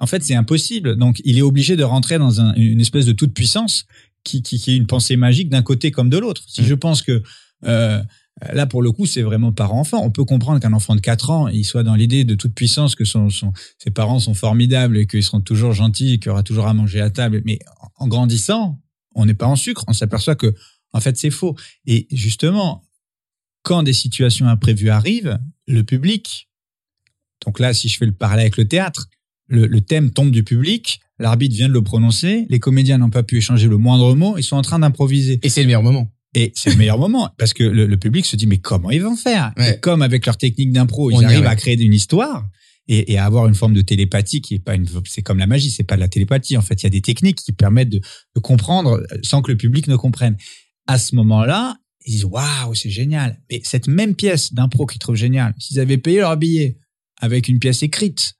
[0.00, 0.96] en fait, c'est impossible.
[0.96, 3.84] Donc, il est obligé de rentrer dans un- une espèce de toute puissance
[4.24, 6.42] qui, qui, qui est une pensée magique d'un côté comme de l'autre.
[6.48, 6.66] Si Mm.
[6.66, 7.22] je pense que
[7.64, 8.02] euh,
[8.54, 10.00] Là, pour le coup, c'est vraiment parent-enfant.
[10.02, 12.94] On peut comprendre qu'un enfant de 4 ans, il soit dans l'idée de toute puissance
[12.94, 16.42] que son, son- ses parents sont formidables et qu'ils seront toujours gentils, qu'il y aura
[16.42, 17.42] toujours à manger à table.
[17.44, 17.58] Mais
[17.96, 18.80] en grandissant,
[19.14, 19.84] on n'est pas en sucre.
[19.86, 20.54] On s'aperçoit que,
[20.94, 21.54] en fait, c'est faux.
[21.86, 22.82] Et justement,
[23.62, 26.48] quand des situations imprévues arrivent, le public,
[27.44, 29.08] donc là, si je fais le parallèle avec le théâtre,
[29.48, 33.22] le, le thème tombe du public, l'arbitre vient de le prononcer, les comédiens n'ont pas
[33.22, 35.40] pu échanger le moindre mot, ils sont en train d'improviser.
[35.42, 36.10] Et c'est le meilleur moment.
[36.34, 39.02] Et c'est le meilleur moment parce que le, le public se dit mais comment ils
[39.02, 39.52] vont faire?
[39.58, 39.74] Ouais.
[39.74, 41.46] Et Comme avec leur technique d'impro, ils arrivent arrive.
[41.46, 42.48] à créer une histoire
[42.88, 44.86] et, et à avoir une forme de télépathie qui est pas une.
[45.04, 46.56] C'est comme la magie, c'est pas de la télépathie.
[46.56, 47.98] En fait, il y a des techniques qui permettent de,
[48.34, 50.38] de comprendre sans que le public ne comprenne.
[50.86, 53.38] À ce moment-là, ils disent waouh, c'est génial.
[53.50, 56.78] Mais cette même pièce d'impro qu'ils trouvent géniale, s'ils avaient payé leur billet
[57.20, 58.34] avec une pièce écrite,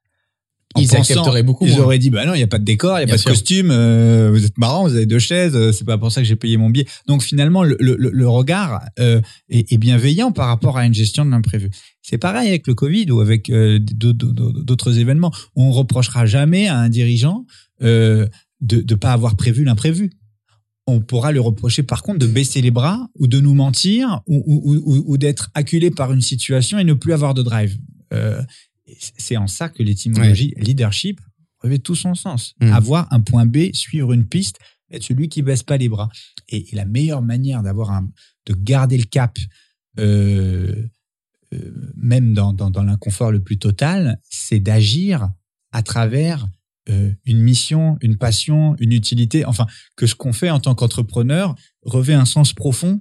[0.75, 1.83] en Ils pensant- accepteraient beaucoup Ils moins.
[1.85, 3.19] auraient dit bah non, il y a pas de décor, il y a Bien pas
[3.19, 3.31] sûr.
[3.31, 6.23] de costume, euh, vous êtes marrant, vous avez deux chaises, euh, c'est pas pour ça
[6.23, 6.87] que j'ai payé mon billet.
[7.07, 9.21] Donc finalement, le, le, le regard euh,
[9.51, 11.71] est, est bienveillant par rapport à une gestion de l'imprévu.
[12.01, 15.33] C'est pareil avec le Covid ou avec d'autres- événements.
[15.57, 17.45] On reprochera jamais à un dirigeant
[17.81, 18.29] de
[18.63, 20.11] ne pas avoir prévu l'imprévu.
[20.87, 24.43] On pourra lui reprocher par contre de baisser les bras ou de nous mentir ou,
[24.47, 27.79] ou, ou, ou d'être acculé par une situation et ne plus avoir de drive.
[28.13, 28.43] Euh,
[29.17, 31.21] c'est en ça que l'étymologie leadership
[31.61, 32.55] revêt tout son sens.
[32.61, 32.73] Mm.
[32.73, 34.59] Avoir un point B, suivre une piste,
[34.91, 36.11] être celui qui baisse pas les bras.
[36.49, 38.11] Et, et la meilleure manière d'avoir un,
[38.47, 39.39] de garder le cap,
[39.99, 40.85] euh,
[41.53, 45.31] euh, même dans, dans, dans l'inconfort le plus total, c'est d'agir
[45.73, 46.47] à travers
[46.91, 49.45] euh, une mission, une passion, une utilité.
[49.45, 49.67] Enfin,
[49.97, 53.01] que ce qu'on fait en tant qu'entrepreneur revêt un sens profond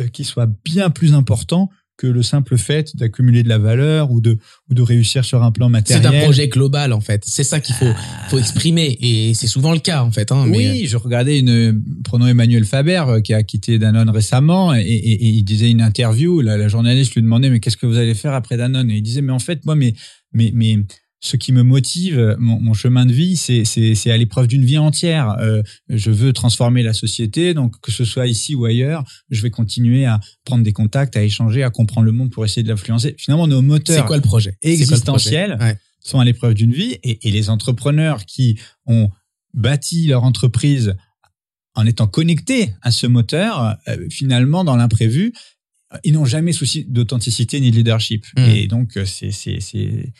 [0.00, 1.68] euh, qui soit bien plus important
[1.98, 5.52] que le simple fait d'accumuler de la valeur ou de, ou de réussir sur un
[5.52, 6.22] plan C'est matériel.
[6.22, 7.22] un projet global en fait.
[7.26, 7.92] C'est ça qu'il faut,
[8.28, 10.32] faut exprimer et c'est souvent le cas en fait.
[10.32, 14.74] Hein, mais- Oui, je regardais une, prenons Emmanuel Faber euh, qui a quitté Danone récemment
[14.74, 17.86] et, et- et il disait une interview, la, la journaliste lui demandait mais qu'est-ce que
[17.86, 18.90] vous allez faire après Danone?
[18.90, 19.92] Et il disait mais en fait moi mais
[20.32, 20.78] mais mais
[21.24, 24.64] ce qui me motive, mon, mon chemin de vie, c'est c'est c'est à l'épreuve d'une
[24.64, 25.36] vie entière.
[25.38, 29.50] Euh, je veux transformer la société, donc que ce soit ici ou ailleurs, je vais
[29.50, 33.14] continuer à prendre des contacts, à échanger, à comprendre le monde pour essayer de l'influencer.
[33.18, 34.58] Finalement, nos moteurs quoi le projet?
[34.62, 35.30] C'est quoi le projet?
[35.30, 35.78] existentiels Ouais.
[36.00, 39.08] sont à l'épreuve d'une vie et, et les entrepreneurs qui ont
[39.54, 40.96] bâti leur entreprise
[41.74, 45.32] en étant connectés à ce moteur, euh, finalement, dans l'imprévu,
[46.04, 48.26] ils n'ont jamais souci d'authenticité ni de leadership.
[48.36, 48.40] Mm.
[48.40, 50.12] Et donc, euh, c'est, c'est, c'est,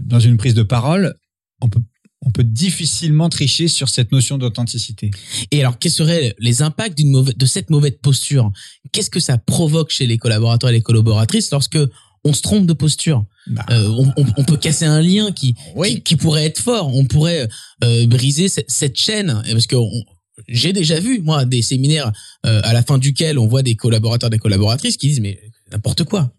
[0.00, 1.14] dans une prise de parole,
[1.60, 1.80] on peut,
[2.22, 5.10] on peut difficilement tricher sur cette notion d'authenticité.
[5.50, 8.50] Et alors, quels seraient les impacts d'une de cette mauvaise posture?
[8.92, 11.78] Qu'est-ce que ça provoque chez les collaborateurs et les collaboratrices lorsque
[12.24, 13.24] on se trompe de posture?
[13.46, 15.96] Bah, Euh, on, on- on peut casser un lien qui, Oui.
[15.96, 16.94] qui, qui pourrait être fort.
[16.96, 17.46] On pourrait
[17.82, 19.42] euh, briser cette, cette chaîne.
[19.50, 20.04] Parce que on-
[20.48, 22.10] j'ai déjà vu, moi, des séminaires
[22.46, 26.04] euh, à la fin duquel on voit des collaborateurs, des collaboratrices qui disent mais n'importe
[26.04, 26.32] quoi.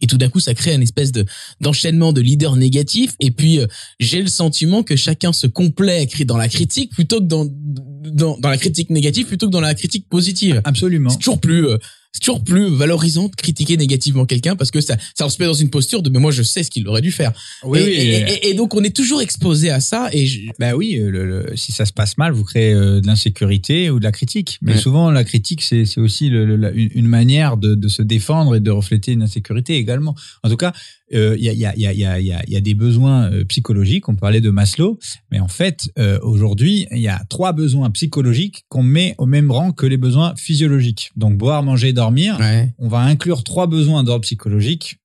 [0.00, 1.24] Et tout d'un coup, ça crée une espèce de
[1.60, 3.14] d'enchaînement de leaders négatifs.
[3.20, 3.66] Et puis, euh,
[3.98, 8.48] j'ai le sentiment que chacun se complaît dans la critique plutôt que dans, dans, dans
[8.48, 10.60] la critique négative plutôt que dans la critique positive.
[10.64, 11.10] absolument.
[11.10, 11.78] C'est toujours plus, euh,
[12.12, 15.54] c'est toujours plus valorisant de critiquer négativement quelqu'un parce que ça, ça se met dans
[15.54, 17.32] une posture de mais moi je sais ce qu'il aurait dû faire.
[17.64, 20.26] Oui, et, oui, et- et- et- et donc on est toujours exposé à ça et
[20.26, 23.06] je- Ben oui, euh, le- le- si ça se passe mal, vous créez euh, de
[23.06, 24.58] l'insécurité ou de la critique.
[24.62, 24.78] Mais Ouais.
[24.78, 28.60] souvent, la critique, c'est aussi le- le- la- une, manière de, de se défendre et
[28.60, 30.14] de refléter une insécurité également.
[30.42, 30.72] En tout cas,
[31.12, 32.42] il y, a, il y, a, il y, a, il y, a, il y a-
[32.46, 34.08] il y a des besoins euh, psychologiques.
[34.08, 34.98] On parlait de Maslow,
[35.32, 39.50] mais en fait, euh, aujourd'hui, il y a trois besoins psychologiques qu'on met au même
[39.50, 41.10] rang que les besoins physiologiques.
[41.16, 42.72] Donc, boire, manger, dormir ouais.
[42.78, 45.00] on va inclure trois besoins d'ordre psychologique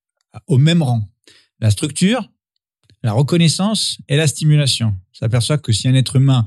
[0.46, 1.08] au même rang.
[1.60, 2.30] La structure,
[3.02, 4.88] la reconnaissance et la stimulation.
[4.88, 6.44] On s'aperçoit que si un être humain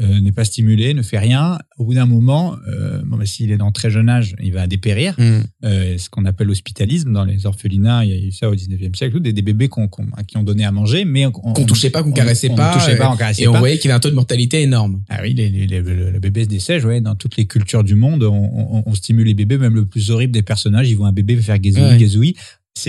[0.00, 3.50] euh, n'est pas stimulé, ne fait rien, au bout d'un moment, euh, bon, bah, s'il
[3.50, 5.14] est dans très jeune âge, il va dépérir.
[5.18, 5.40] Mm.
[5.64, 8.94] Euh, ce qu'on appelle l'hospitalisme dans les orphelinats, il y a eu ça au 19e
[8.94, 11.90] siècle, des, des bébés qu'on, qu'on- qui on donnait à manger, mais on, Qu'on touchait
[11.90, 13.88] pas, qu'on on- caressait on pas, touchait pas, euh, on caressait et on voyait qu'il
[13.88, 15.02] y avait un taux de mortalité énorme.
[15.08, 17.82] Ah oui, les, les- les- le, le bébé se dessèche, ouais, dans toutes les cultures
[17.84, 20.94] du monde, on, on- on stimule les bébés, même le plus horrible des personnages, ils
[20.96, 21.98] voient un bébé faire gazouille, Ouais.
[21.98, 22.34] gazouille.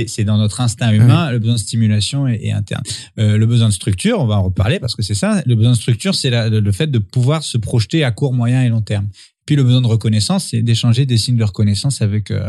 [0.08, 2.84] C'est dans notre instinct humain, le besoin de stimulation est, est interne.
[3.17, 5.41] Euh, le besoin de structure, on va en reparler parce que c'est ça.
[5.45, 8.69] Le besoin de structure, c'est le fait de pouvoir se projeter à court, moyen et
[8.69, 9.10] long terme.
[9.45, 12.39] Puis le besoin de reconnaissance, c'est d'échanger des signes de reconnaissance avec euh,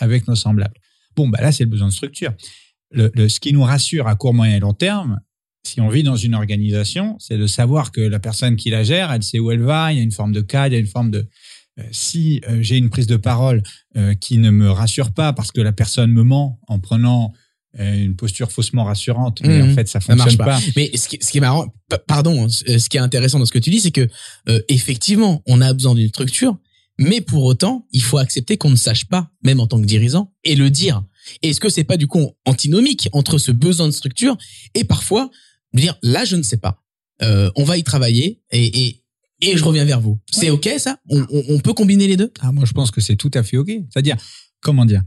[0.00, 0.74] avec nos semblables.
[1.16, 2.32] Bon, bah là, c'est le besoin de structure.
[2.90, 5.20] Le, le- ce qui nous rassure à court, moyen et long terme,
[5.64, 9.12] si on vit dans une organisation, c'est de savoir que la personne qui la gère,
[9.12, 10.80] elle sait où elle va, il y a une forme de cadre, il y a
[10.80, 11.26] une forme de...
[11.78, 13.62] euh, si euh, j'ai une prise de parole
[13.96, 17.32] euh, qui ne me rassure pas parce que la personne me ment en prenant
[17.78, 19.70] une posture faussement rassurante, mais Mhm.
[19.70, 20.58] en fait, ça Ça marche fonctionne pas.
[20.58, 20.66] pas.
[20.74, 23.44] Mais ce qui, ce qui est marrant, pa- pardon, hein, ce qui est intéressant dans
[23.46, 24.08] ce que tu dis, c'est que
[24.48, 26.56] euh, effectivement, on a besoin d'une structure,
[26.98, 30.32] mais pour autant, il faut accepter qu'on ne sache pas, même en tant que dirigeant,
[30.44, 31.04] et le dire.
[31.42, 34.36] Est-ce que c'est pas du coup antinomique entre ce besoin de structure
[34.74, 35.30] et parfois
[35.74, 36.82] dire là, je ne sais pas,
[37.22, 39.02] Euh, on va y travailler et, et
[39.40, 40.18] et je reviens vers vous.
[40.30, 40.98] C'est ok ça?
[41.08, 42.32] On, on- on peut combiner les deux?
[42.40, 43.70] Ah, moi, je pense que c'est tout à fait OK.
[43.90, 44.16] C'est-à-dire,
[44.60, 45.02] comment dire?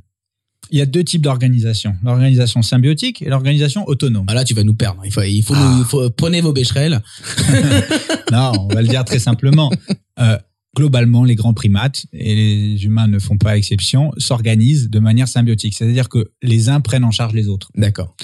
[0.69, 1.95] Il y a deux types d'organisation.
[2.03, 4.25] L'organisation symbiotique et l'organisation autonome.
[4.29, 5.01] Ah là, tu vas nous perdre.
[5.05, 5.73] Il faut, il faut, Ah.
[5.75, 7.01] nous- il faut prenez vos bécherelles.
[8.31, 9.69] Non, on va le dire très simplement.
[10.19, 10.37] Euh,
[10.77, 15.73] globalement, les grands primates, et les humains ne font pas exception, s'organisent de manière symbiotique.
[15.73, 17.69] C'est-à-dire que les uns prennent en charge les autres.
[17.75, 18.15] D'accord.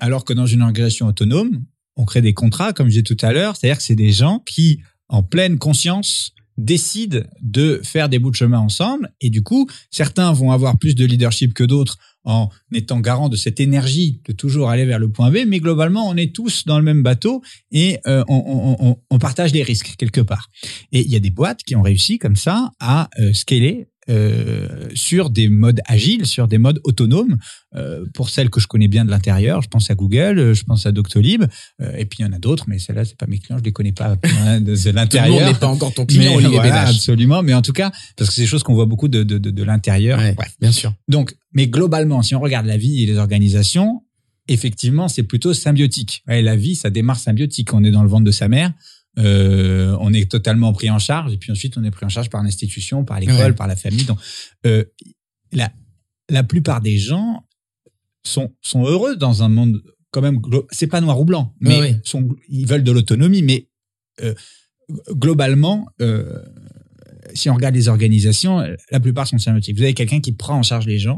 [0.00, 1.62] Alors que dans une organisation autonome,
[1.96, 4.42] on crée des contrats, comme je disais tout à l'heure, c'est-à-dire que c'est des gens
[4.46, 9.12] qui, en pleine conscience, décident de faire des bouts de chemin ensemble.
[9.20, 13.36] Et du coup, certains vont avoir plus de leadership que d'autres en étant garant de
[13.36, 15.38] cette énergie de toujours aller vers le point B.
[15.46, 19.94] Mais globalement, on est tous dans le même bateau et euh, on, partage les risques
[19.96, 20.48] quelque part.
[20.92, 24.88] Et il y a des boîtes qui ont réussi comme ça à euh, scaler euh,
[24.94, 27.38] sur des modes agiles, sur des modes autonomes.
[27.76, 30.62] Euh, pour celles que je connais bien de l'intérieur, je pense à Google, euh, je
[30.62, 31.42] pense à Doctolib,
[31.80, 33.64] euh, et puis il y en a d'autres, mais celles-là, c'est pas mes clients, je
[33.64, 35.48] les connais pas hein, de, de Tout le l'intérieur.
[35.52, 37.42] n'est pas encore ton client, Mais voilà, absolument.
[37.42, 39.50] Mais en tout cas, parce que c'est des choses qu'on voit beaucoup de, de, de,
[39.50, 40.18] de l'intérieur.
[40.20, 40.54] Ouais, Bref.
[40.60, 40.94] bien sûr.
[41.08, 44.02] Donc, mais globalement, si on regarde la vie et les organisations,
[44.46, 46.22] effectivement, c'est plutôt symbiotique.
[46.28, 47.72] Ouais, la vie, ça démarre symbiotique.
[47.74, 48.72] On est dans le ventre de sa mère,
[49.18, 52.30] euh, on est totalement pris en charge, et puis ensuite, on est pris en charge
[52.30, 53.52] par l'institution, par l'école, Ouais.
[53.52, 54.04] par la famille.
[54.04, 54.18] Donc,
[54.66, 54.84] euh,
[55.52, 55.70] la,
[56.28, 57.44] la plupart des gens
[58.26, 60.40] sont, sont heureux dans un monde quand même.
[60.70, 62.00] C'est pas noir ou blanc, mais Ouais, ouais.
[62.04, 63.68] sont, ils veulent de l'autonomie, mais
[64.22, 64.34] euh,
[65.10, 65.86] globalement.
[67.34, 69.76] Si on regarde les organisations, la plupart sont symbiotiques.
[69.76, 71.16] Vous avez quelqu'un qui prend en charge les gens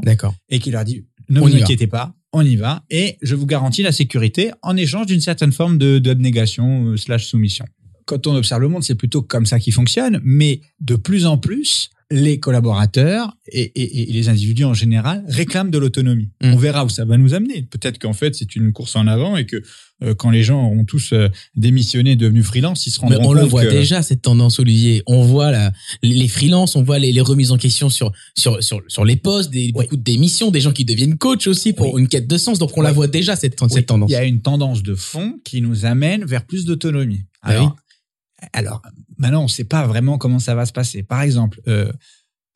[0.49, 3.83] et qui leur dit ne vous inquiétez pas, on y va et je vous garantis
[3.83, 7.65] la sécurité en échange d'une certaine forme de d'abnégation euh, slash soumission.
[8.07, 11.37] Quand on observe le monde, c'est plutôt comme ça qui fonctionne, mais de plus en
[11.37, 16.29] plus, les collaborateurs et, et- et les individus en général réclament de l'autonomie.
[16.41, 16.53] Mm.
[16.53, 17.63] On verra où ça va nous amener.
[17.63, 19.57] Peut-être qu'en fait, c'est une course en avant et que
[20.03, 23.33] euh, quand les gens auront tous euh, démissionné, devenu freelance, ils se Mais rendront on
[23.33, 25.03] le compte voit que- déjà cette tendance, Olivier.
[25.05, 28.81] On voit la, les freelances, on voit les, les remises en question sur sur sur,
[28.87, 32.01] sur les postes, des, beaucoup de démissions, des gens qui deviennent coach aussi pour Oui.
[32.01, 32.57] une quête de sens.
[32.57, 34.09] Donc on la voit déjà cette, cette tendance.
[34.09, 37.23] Il y a une tendance de fond qui nous amène vers plus d'autonomie.
[37.41, 37.75] Ah Alors,
[38.53, 38.81] alors,
[39.17, 41.03] maintenant, on ne sait pas vraiment comment ça va se passer.
[41.03, 41.91] Par exemple, euh,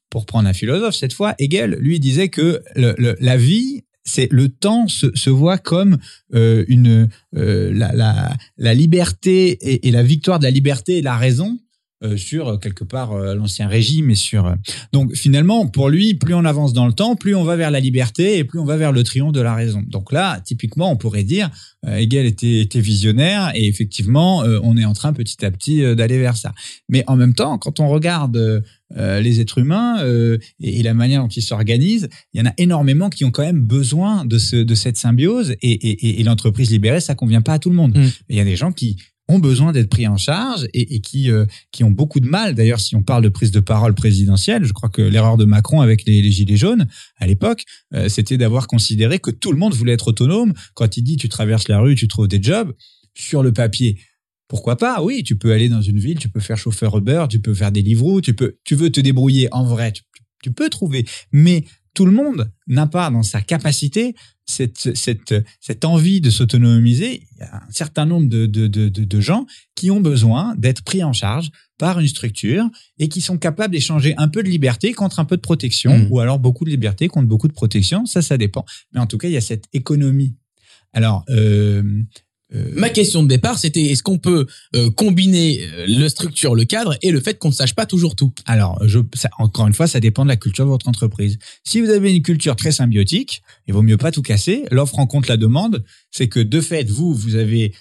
[0.10, 4.88] pour prendre un philosophe cette fois, Hegel, lui, disait que la vie, c'est le temps
[4.88, 5.98] se, voit comme
[6.34, 11.18] euh, une euh, la liberté et, et la victoire de la liberté et de la
[11.18, 11.60] raison
[12.04, 14.56] euh, sur euh, quelque part euh, l'ancien régime et sur euh,
[14.94, 17.80] donc finalement pour lui plus on avance dans le temps plus on va vers la
[17.80, 19.84] liberté et plus on va vers le triomphe de la raison.
[19.88, 21.50] Donc là typiquement on pourrait dire
[21.86, 25.82] euh, Hegel était, était visionnaire et effectivement euh, on est en train petit à petit
[25.96, 26.54] d'aller vers ça.
[26.90, 31.22] Mais en même temps quand on regarde les êtres humains euh, et, et la manière
[31.22, 34.58] dont ils s'organisent il y en a énormément qui ont quand même besoin de ce
[34.58, 37.76] de cette symbiose et, et, et- et l'entreprise libérée ça convient pas à tout le
[37.76, 37.98] monde.
[37.98, 38.10] Mm.
[38.30, 41.32] il y a des gens qui ont besoin d'être pris en charge et, et qui
[41.32, 42.56] euh, qui ont beaucoup de mal.
[42.56, 45.82] D'ailleurs, si on parle de prise de parole présidentielle, je crois que l'erreur de Macron
[45.82, 49.74] avec les, les gilets jaunes à l'époque, euh, c'était d'avoir considéré que tout le monde
[49.74, 50.54] voulait être autonome.
[50.74, 52.74] Quand il dit tu traverses la rue, tu trouves des jobs
[53.14, 54.00] sur le papier.
[54.48, 55.02] Pourquoi pas?
[55.02, 57.72] Oui, tu peux aller dans une ville, tu peux faire chauffeur Uber, tu peux faire
[57.72, 60.04] des livres, tu peux, tu veux te débrouiller en vrai, tu,
[60.44, 61.06] tu peux trouver.
[61.32, 67.24] Mais tout le monde n'a pas dans sa capacité cette, cette, cette envie de s'autonomiser.
[67.32, 71.04] Il y a un certain nombre de, de, de, gens qui ont besoin d'être pris
[71.04, 75.20] en charge par une structure et qui sont capables d'échanger un peu de liberté contre
[75.20, 76.08] un peu de protection Mm.
[76.12, 78.06] ou alors beaucoup de liberté contre beaucoup de protection.
[78.06, 78.66] Ça, ça dépend.
[78.94, 80.36] Mais en tout cas, il y a cette économie.
[80.94, 82.04] Alors, euh,
[82.76, 86.98] Ma question de départ, c'était est-ce qu'on peut euh, combiner euh, le structure, le cadre
[87.02, 88.34] et le fait qu'on ne sache pas toujours tout?
[88.46, 91.38] Alors, je, ça, encore une fois, ça dépend de la culture de votre entreprise.
[91.64, 94.66] Si vous avez une culture très symbiotique, il vaut mieux pas tout casser.
[94.70, 95.84] L'offre rencontre la demande.
[96.12, 97.74] C'est que de fait, vous, vous avez,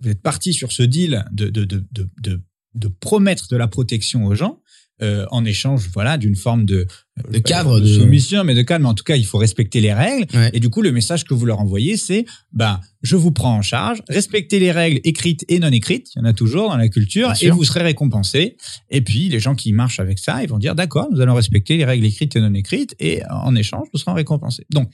[0.00, 2.42] vous êtes parti sur ce deal de, de, de, de, de,
[2.74, 4.60] de promettre de la protection aux gens.
[5.02, 6.86] euh, en échange, voilà, d'une forme de,
[7.30, 8.64] De cadre, de de- soumission, mais de.
[8.68, 10.26] Mais en tout cas, il faut respecter les règles.
[10.36, 10.50] Ouais.
[10.52, 13.62] Et du coup, le message que vous leur envoyez, c'est, ben, je vous prends en
[13.62, 16.08] charge, respectez les règles écrites et non écrites.
[16.16, 17.54] Il y en a toujours dans la culture, Bien et sûr.
[17.54, 18.56] vous serez récompensé.
[18.90, 21.76] Et puis, les gens qui marchent avec ça, ils vont dire, d'accord, nous allons respecter
[21.76, 24.66] les règles écrites et non écrites, et en échange, nous serons récompensés.
[24.70, 24.90] Donc,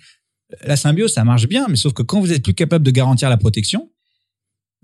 [0.66, 3.30] la symbiose, ça marche bien, mais sauf que quand vous êtes plus capable de garantir
[3.30, 3.88] la protection,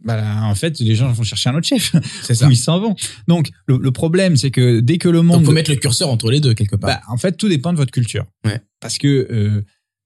[0.05, 2.47] bah, là, en fait, les gens vont chercher un autre chef C'est ça.
[2.47, 2.95] où ils s'en vont.
[3.29, 6.09] Donc, le, le problème, c'est que dès que le monde, Donc faut mettre le curseur
[6.11, 6.91] entre les deux quelque part.
[6.91, 8.27] bah, en fait, tout dépend de votre culture.
[8.45, 8.61] Ouais.
[8.81, 9.63] Parce que euh,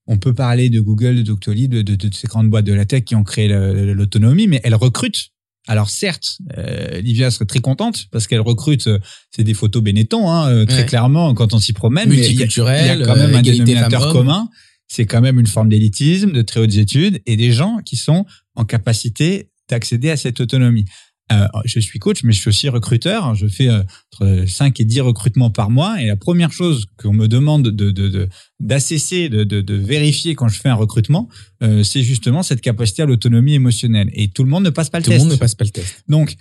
[0.07, 2.85] on peut parler de Google, de Doctolib, de, de, de ces grandes boîtes de la
[2.85, 3.47] tech qui ont créé
[3.93, 5.29] l'autonomie, mais elles recrutent.
[5.67, 8.97] Alors certes, euh, Livia serait très contente parce qu'elle recrute, euh,
[9.29, 10.85] c'est des photos Benetton, hein, euh, très Ouais.
[10.87, 12.09] clairement quand on s'y promène.
[12.09, 14.49] mais il y a- Multiculturel, il y a quand même euh, un égalité dénominateur commun.
[14.87, 18.25] C'est quand même une forme d'élitisme, de très hautes études et des gens qui sont
[18.55, 20.85] en capacité d'accéder à cette autonomie.
[21.31, 23.35] Euh, je suis coach, mais je suis aussi recruteur.
[23.35, 26.01] Je fais euh, entre 5 et 10 recrutements par mois.
[26.01, 28.27] Et la première chose qu'on me demande de,
[28.59, 31.29] d'assesser, de, de, de vérifier quand je fais un recrutement,
[31.63, 34.09] euh, c'est justement cette capacité à l'autonomie émotionnelle.
[34.13, 35.25] Et tout le monde ne passe pas le Tout le test.
[35.25, 36.03] monde ne passe pas le test.
[36.09, 36.35] Donc,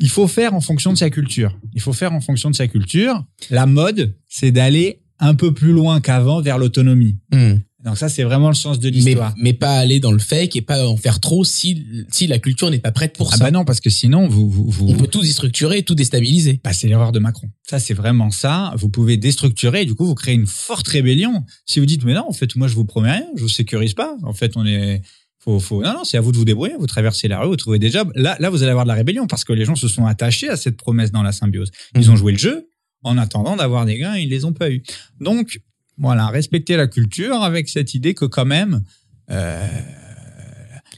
[0.00, 1.56] il faut faire en fonction de sa culture.
[1.72, 3.24] Il faut faire en fonction de sa culture.
[3.50, 7.18] La mode, c'est d'aller un peu plus loin qu'avant vers l'autonomie.
[7.30, 7.54] Hmm.
[7.84, 9.34] Donc ça, c'est vraiment le sens de l'histoire.
[9.36, 12.70] mais pas aller dans le fake et pas en faire trop si, si la culture
[12.70, 13.44] n'est pas prête pour Ah ça.
[13.44, 16.60] bah non, parce que sinon, vous, vous, vous, On peut tout déstructurer, tout déstabiliser.
[16.62, 17.48] Bah, c'est l'erreur de Macron.
[17.68, 18.72] Ça, c'est vraiment ça.
[18.76, 21.44] Vous pouvez déstructurer et du coup, vous créez une forte rébellion.
[21.66, 23.94] Si vous dites, mais non, en fait, moi, je vous promets rien, je vous sécurise
[23.94, 24.16] pas.
[24.22, 25.02] En fait, on est,
[25.40, 26.74] faut, faut, non, non, c'est à vous de vous débrouiller.
[26.78, 28.12] Vous traversez la rue, vous trouvez des jobs.
[28.14, 30.48] Là, là, vous allez avoir de la rébellion parce que les gens se sont attachés
[30.48, 31.72] à cette promesse dans la symbiose.
[31.96, 32.10] Ils Mhm.
[32.10, 32.68] ont joué le jeu
[33.02, 34.84] en attendant d'avoir des gains, ils les ont pas eu.
[35.20, 35.58] Donc,
[35.98, 38.82] voilà, respecter la culture avec cette idée que quand même,
[39.30, 39.66] euh,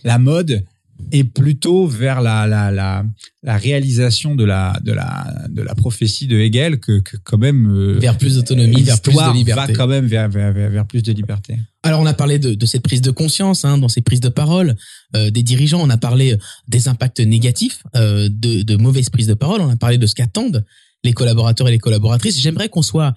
[0.05, 0.65] la mode
[1.13, 3.05] est plutôt vers la, la, la,
[3.43, 7.67] la réalisation de la, de, la, de la prophétie de Hegel que, que quand même
[7.67, 9.73] euh, Vers plus d'autonomie, vers plus de liberté.
[9.73, 11.59] va quand même vers, vers, vers, vers plus de liberté.
[11.83, 14.29] Alors on a parlé de, de cette prise de conscience hein, dans ces prises de
[14.29, 14.77] parole
[15.17, 15.81] euh, des dirigeants.
[15.83, 19.61] On a parlé des impacts négatifs, euh, de, de mauvaises prises de parole.
[19.61, 20.65] On a parlé de ce qu'attendent
[21.03, 22.41] les collaborateurs et les collaboratrices.
[22.41, 23.15] J'aimerais qu'on soit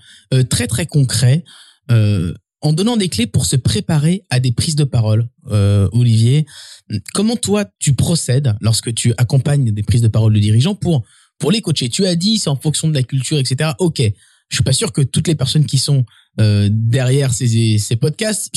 [0.49, 1.45] très très concret
[1.91, 5.30] euh, en donnant des clés pour se préparer à des prises de parole.
[5.52, 6.45] Euh, Olivier,
[7.13, 11.04] comment toi tu procèdes lorsque tu accompagnes des prises de parole de dirigeants pour
[11.39, 11.89] pour les coacher?
[11.89, 13.71] Tu as dit c'est en fonction de la culture, etc.
[13.80, 14.02] Ok,
[14.50, 16.06] je suis pas sûr que toutes les personnes qui sont
[16.39, 18.50] euh, derrière ces, ces podcasts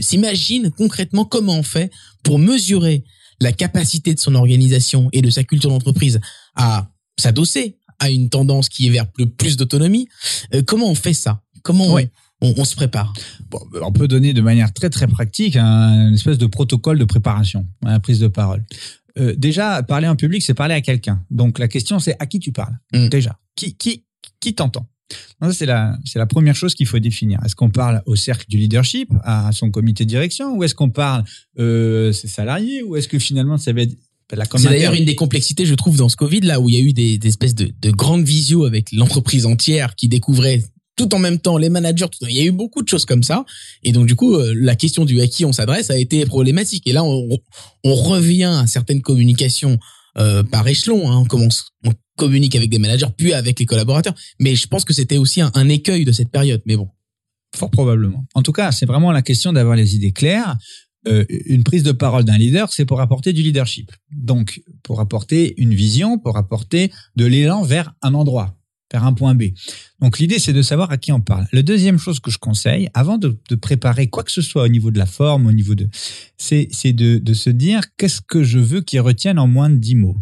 [0.00, 1.90] s'imaginent concrètement comment on fait
[2.22, 3.04] pour mesurer
[3.40, 6.20] la capacité de son organisation et de sa culture d'entreprise
[6.54, 10.08] à s'adosser à une tendance qui est vers plus d'autonomie.
[10.54, 11.42] Euh, comment on fait ça?
[11.62, 12.08] Comment on,
[12.56, 13.12] on se prépare
[13.50, 17.04] Bon, on peut donner de manière très très pratique un, une espèce de protocole de
[17.04, 18.64] préparation à la prise de parole.
[19.18, 21.22] Euh, déjà, parler en public, c'est parler à quelqu'un.
[21.30, 23.08] Donc la question, c'est à qui tu parles Mm.
[23.08, 24.04] Déjà, qui qui
[24.40, 24.86] qui t'entend?
[25.52, 27.38] C'est la c'est la première chose qu'il faut définir.
[27.44, 30.90] Est-ce qu'on parle au cercle du leadership, à son comité de direction, ou est-ce qu'on
[30.90, 31.24] parle
[31.58, 33.96] euh, ses salariés, ou est-ce que finalement ça va être
[34.56, 36.82] C'est d'ailleurs une des complexités, je trouve, dans ce Covid, là où il y a
[36.82, 40.64] eu des, des espèces de, de grandes visios avec l'entreprise entière qui découvrait
[40.96, 42.06] tout en même temps les managers.
[42.22, 43.44] il y a eu beaucoup de choses comme ça.
[43.82, 46.86] Et donc, du coup, euh, la question du à qui on s'adresse a été problématique.
[46.86, 47.38] Et là, on,
[47.84, 49.78] on revient à certaines communications
[50.18, 51.10] euh, par échelon.
[51.10, 51.18] Hein.
[51.18, 54.14] On commence, on communique avec des managers, puis avec les collaborateurs.
[54.40, 56.62] Mais je pense que c'était aussi un, un écueil de cette période.
[56.64, 56.88] Mais bon.
[57.54, 58.24] Fort probablement.
[58.34, 60.56] En tout cas, c'est vraiment la question d'avoir les idées claires.
[61.06, 63.92] Euh, une prise de parole d'un leader, c'est pour apporter du leadership.
[64.10, 68.55] Donc, pour apporter une vision, pour apporter de l'élan vers un endroit,
[68.92, 69.44] vers un point B.
[70.00, 71.46] Donc, l'idée, c'est de savoir à qui on parle.
[71.52, 74.68] La deuxième chose que je conseille, avant de, de préparer quoi que ce soit au
[74.68, 75.88] niveau de la forme, au niveau de,
[76.36, 79.76] c'est, c'est de, de se dire qu'est-ce que je veux qu'ils retiennent en moins de
[79.76, 80.16] dix mots.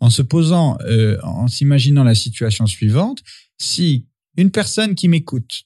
[0.00, 3.22] En se posant, euh, en s'imaginant la situation suivante,
[3.58, 5.62] si une personne qui m'écoute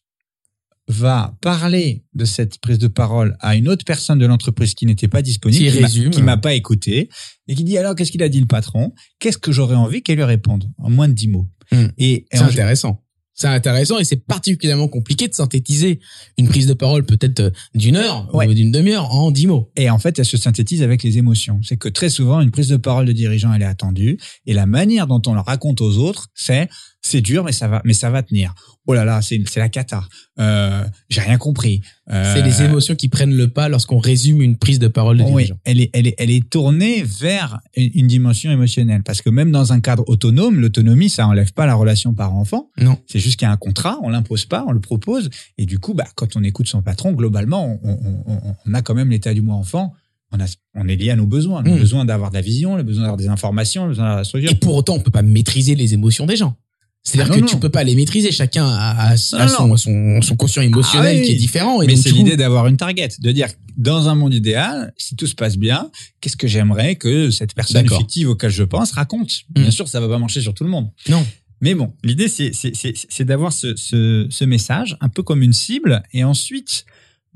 [0.88, 5.06] va parler de cette prise de parole à une autre personne de l'entreprise qui n'était
[5.08, 6.10] pas disponible, Qui résume.
[6.10, 7.08] qui m'a pas écouté,
[7.46, 8.92] et qui dit alors qu'est-ce qu'il a dit le patron?
[9.20, 11.48] Qu'est-ce que j'aurais envie qu'elle lui réponde en moins de dix mots?
[11.72, 11.86] Hmm.
[11.98, 13.02] Et, C'est intéressant.
[13.32, 16.00] C'est intéressant et c'est particulièrement compliqué de synthétiser
[16.36, 18.46] une prise de parole peut-être euh, d'une heure Ouais.
[18.46, 19.70] ou d'une demi-heure en dix mots.
[19.76, 21.58] Et en fait, elle se synthétise avec les émotions.
[21.62, 24.18] C'est que très souvent, une prise de parole de dirigeant, elle est attendue.
[24.46, 26.68] Et la manière dont on le raconte aux autres, c'est
[27.02, 28.54] c'est dur, mais ça va, mais ça va tenir.
[28.86, 30.02] Oh là là, c'est la cata.
[30.38, 31.80] Euh, J'ai rien compris.
[32.10, 35.22] Euh, C'est les émotions qui prennent le pas lorsqu'on résume une prise de parole de
[35.24, 39.02] Oui, elle est, elle est, elle est tournée vers une dimension émotionnelle.
[39.02, 42.70] Parce que même dans un cadre autonome, l'autonomie, ça enlève pas la relation parent-enfant.
[42.80, 42.98] Non.
[43.06, 45.30] C'est juste qu'il y a un contrat, on l'impose pas, on le propose.
[45.58, 48.82] Et du coup, bah, quand on écoute son patron, globalement, on, on- on- on a
[48.82, 49.92] quand même l'état du moi enfant.
[50.32, 51.62] On, a, on est lié à nos besoins.
[51.62, 51.78] Le Mm.
[51.78, 54.50] besoin d'avoir de la vision, le besoin d'avoir des informations, le besoin d'avoir la structure.
[54.50, 56.56] Et pour autant, on peut pas maîtriser les émotions des gens.
[57.02, 57.60] C'est-à-dire Ah, non, que tu non.
[57.60, 58.30] peux pas les maîtriser.
[58.30, 61.26] Chacun a, a- a Non, son, son, son quotient émotionnel Ah oui.
[61.26, 61.80] qui est différent.
[61.82, 65.26] Et Mais c'est l'idée d'avoir une target, de dire dans un monde idéal, si tout
[65.26, 65.90] se passe bien,
[66.20, 69.30] qu'est-ce que j'aimerais que cette personne fictive auquel je pense raconte?
[69.56, 69.62] Mm.
[69.62, 70.90] Bien sûr, ça va pas marcher sur tout le monde.
[71.08, 71.26] Non.
[71.62, 75.42] Mais bon, l'idée c'est c'est c'est c'est d'avoir ce, ce ce message un peu comme
[75.42, 76.84] une cible et ensuite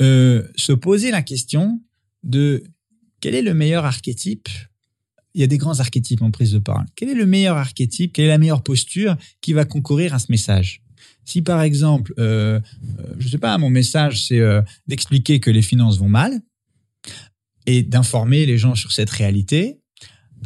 [0.02, 1.80] euh, se poser la question
[2.22, 2.64] de
[3.20, 4.48] quel est le meilleur archétype.
[5.34, 6.86] Il y a des grands archétypes en prise de parole.
[6.94, 8.12] Quel est le meilleur archétype?
[8.12, 10.80] Quelle est la meilleure posture qui va concourir à ce message?
[11.24, 12.60] Si par exemple, euh,
[12.98, 16.40] euh, je sais pas, mon message c'est euh, d'expliquer que les finances vont mal
[17.66, 19.78] et d'informer les gens sur cette réalité,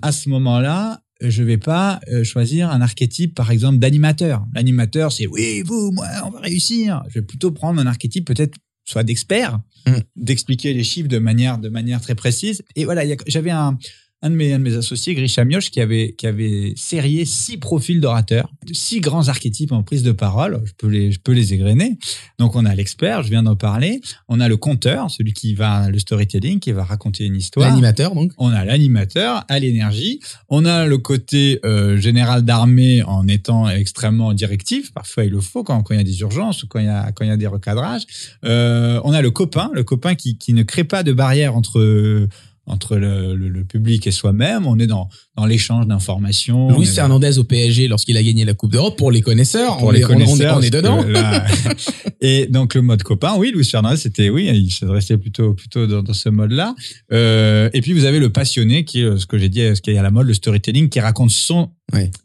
[0.03, 4.47] à ce moment-là, je vais pas choisir un archétype, par exemple, d'animateur.
[4.55, 7.03] L'animateur, c'est oui, vous, moi, on va réussir.
[7.09, 9.59] Je vais plutôt prendre un archétype peut-être soit d'expert,
[9.89, 10.01] Mm.
[10.16, 12.62] d'expliquer les chiffres de manière de manière très précise.
[12.76, 13.78] Et voilà, j'avais un
[14.21, 17.57] un de mes, un de mes associés, Grisha Mioche, qui avait, qui avait sérié six
[17.57, 20.61] profils d'orateurs, six grands archétypes en prise de parole.
[20.64, 21.99] Je peux les, je peux les égrener.
[22.39, 24.01] Donc, on a l'expert, je viens d'en parler.
[24.27, 27.69] On a le conteur, celui qui va, le storytelling, qui va raconter une histoire.
[27.69, 28.33] L'animateur, donc.
[28.39, 30.19] On a l'animateur à l'énergie.
[30.49, 34.93] On a le côté euh, général d'armée en étant extrêmement directif.
[34.93, 36.89] Parfois, il le faut quand, quand il y a des urgences ou quand il y
[36.89, 38.03] a, quand il y a des recadrages.
[38.45, 42.29] Euh, on a le copain, le copain qui, qui ne crée pas de barrière entre
[42.69, 44.66] entre le, le- le public et soi-même.
[44.66, 45.09] On est dans,
[45.39, 46.66] dans l'échange d'informations.
[46.66, 49.76] On Luis Fernandez au PSG lorsqu'il a gagné la Coupe d'Europe pour les connaisseurs.
[49.78, 50.57] pour on les est, on est- connaisseurs.
[50.59, 51.03] On est, parce dedans.
[51.07, 51.47] là-
[52.20, 56.03] et donc le mode copain, oui, Louis Fernandez, c'était oui, il s'adressait plutôt plutôt dans,
[56.03, 56.74] dans ce mode-là.
[57.12, 59.80] Euh, et puis vous avez le passionné, qui est euh, ce que j'ai dit, ce
[59.80, 61.70] qui est à la mode, le storytelling, qui raconte son.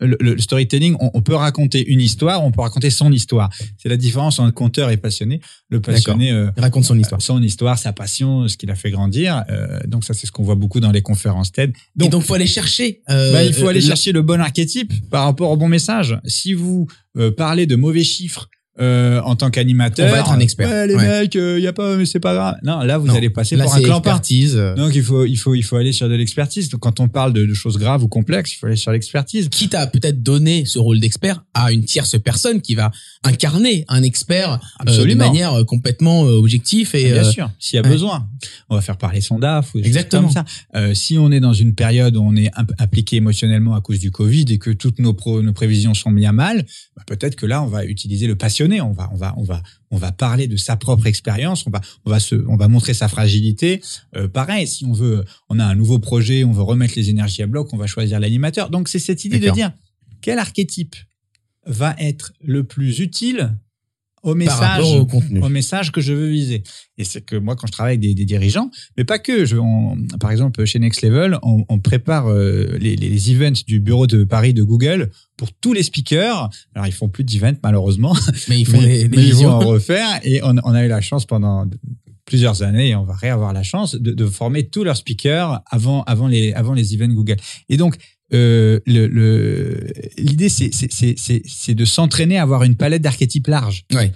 [0.02, 3.50] Le, le storytelling, on, on peut raconter une histoire, on peut raconter son histoire.
[3.78, 5.40] C'est la différence entre conteur et passionné.
[5.70, 6.32] Le passionné.
[6.32, 7.22] euh, Il raconte son histoire.
[7.22, 9.44] son histoire, sa passion, ce qui l'a fait grandir.
[9.50, 11.72] Euh, donc ça, c'est ce qu'on voit beaucoup dans les conférences TED.
[11.96, 13.03] Donc, et donc, faut aller chercher.
[13.10, 16.20] Euh, Bah, il faut aller euh, chercher le bon archétype par rapport au bon message.
[16.26, 16.88] Si vous
[17.18, 18.50] euh, parlez de mauvais chiffres
[18.82, 20.68] euh, en tant qu'animateur, On va être un expert.
[20.68, 21.22] Ouais, les Ouais.
[21.22, 22.56] mecs, il y a pas, mais c'est pas grave.
[22.64, 23.14] Non, là vous Non.
[23.16, 24.10] allez passer Là, pour un clampin.
[24.12, 24.56] expertise.
[24.58, 26.70] euh, Donc il faut, il faut, il faut aller sur de l'expertise.
[26.70, 29.50] Donc quand on parle de, de choses graves ou complexes, il faut aller sur l'expertise.
[29.50, 32.90] quitte à peut-être donner ce rôle d'expert à une tierce personne qui va
[33.24, 37.76] incarner un expert euh, de manière euh, complètement euh, objective et Bien euh, sûr, s'il
[37.76, 37.90] y a ouais.
[37.90, 38.28] besoin,
[38.70, 40.24] on va faire parler son DAF ou des choses Exactement.
[40.24, 40.46] comme ça.
[40.76, 42.50] Euh, si on est dans une période où on est
[42.80, 46.32] impliqué émotionnellement à cause du Covid et que toutes nos, pro- nos prévisions sont à
[46.32, 46.66] mal,
[46.96, 48.36] bah, peut-être que là on va utiliser le
[48.82, 49.62] On va, on va, on va,
[49.92, 51.66] on va parler de sa propre expérience.
[51.68, 53.82] On va, on va se, on va montrer sa fragilité.
[54.16, 57.44] Euh, pareil, si on veut, on a un nouveau projet, on veut remettre les énergies
[57.44, 58.70] à bloc, on va choisir l'animateur.
[58.70, 59.72] Donc c'est cette idée de dire
[60.22, 60.96] quel archétype
[61.66, 63.56] va être le plus utile
[64.24, 64.84] au message
[65.42, 66.64] au message que je veux viser.
[66.98, 69.58] Et c'est que moi, quand je travaille avec des, des dirigeants, mais pas que, je,
[69.58, 74.08] on- par exemple, chez Next Level, on, on prépare euh, les, les, events du bureau
[74.08, 76.50] de Paris de Google pour tous les speakers.
[76.74, 78.16] Alors, ils font plus d'events, malheureusement,
[78.48, 80.20] Mais ils font mais, les, les mais ils vont en refaire.
[80.24, 81.66] Et on, on a eu la chance pendant
[82.26, 86.04] plusieurs années, et on va réavoir la chance de, de former tous leurs speakers avant,
[86.04, 87.36] avant, les, avant les events Google.
[87.68, 87.98] Et donc,
[88.34, 94.12] euh, le- le- l'idée, c'est de s'entraîner à avoir une palette d'archétypes large Ouais.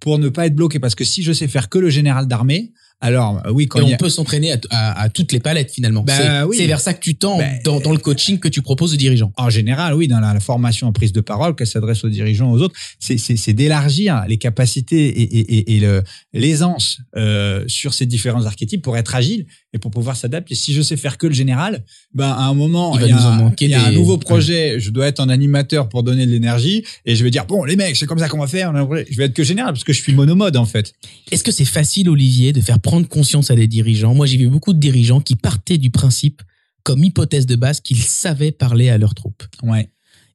[0.00, 0.78] pour ne pas être bloqué.
[0.78, 3.82] Parce que si je sais faire que le général d'armée, alors euh, oui, quand Et
[3.82, 6.04] on a- peut s'entraîner à, à- à toutes les palettes finalement.
[6.04, 6.66] Bah, c'est oui.
[6.68, 9.32] vers ça que tu tends Bah, dans, dans le coaching que tu proposes aux dirigeants.
[9.36, 12.52] en général, oui, dans la, la formation en prise de parole qu'elle s'adresse aux dirigeants,
[12.52, 16.02] aux autres, c'est- d'élargir les capacités et, et, et, et le-
[16.32, 20.54] l'aisance euh, sur ces différents archétypes pour être agile et pour pouvoir s'adapter.
[20.54, 23.48] Si je sais faire que le général, ben à un moment, Il il y a,
[23.60, 27.16] il y un nouveau projet, je dois être en animateur pour donner de l'énergie et
[27.16, 28.72] je vais dire bon les mecs, c'est comme ça qu'on va faire.
[29.10, 30.92] Je vais être que général parce que je suis monomode en fait.
[31.30, 34.14] Est-ce que c'est facile, Olivier, de faire prendre conscience à des dirigeants?
[34.14, 36.42] Moi, j'ai vu beaucoup de dirigeants qui partaient du principe,
[36.82, 39.44] comme hypothèse de base, qu'ils savaient parler à leurs troupes.
[39.62, 39.90] Ouais.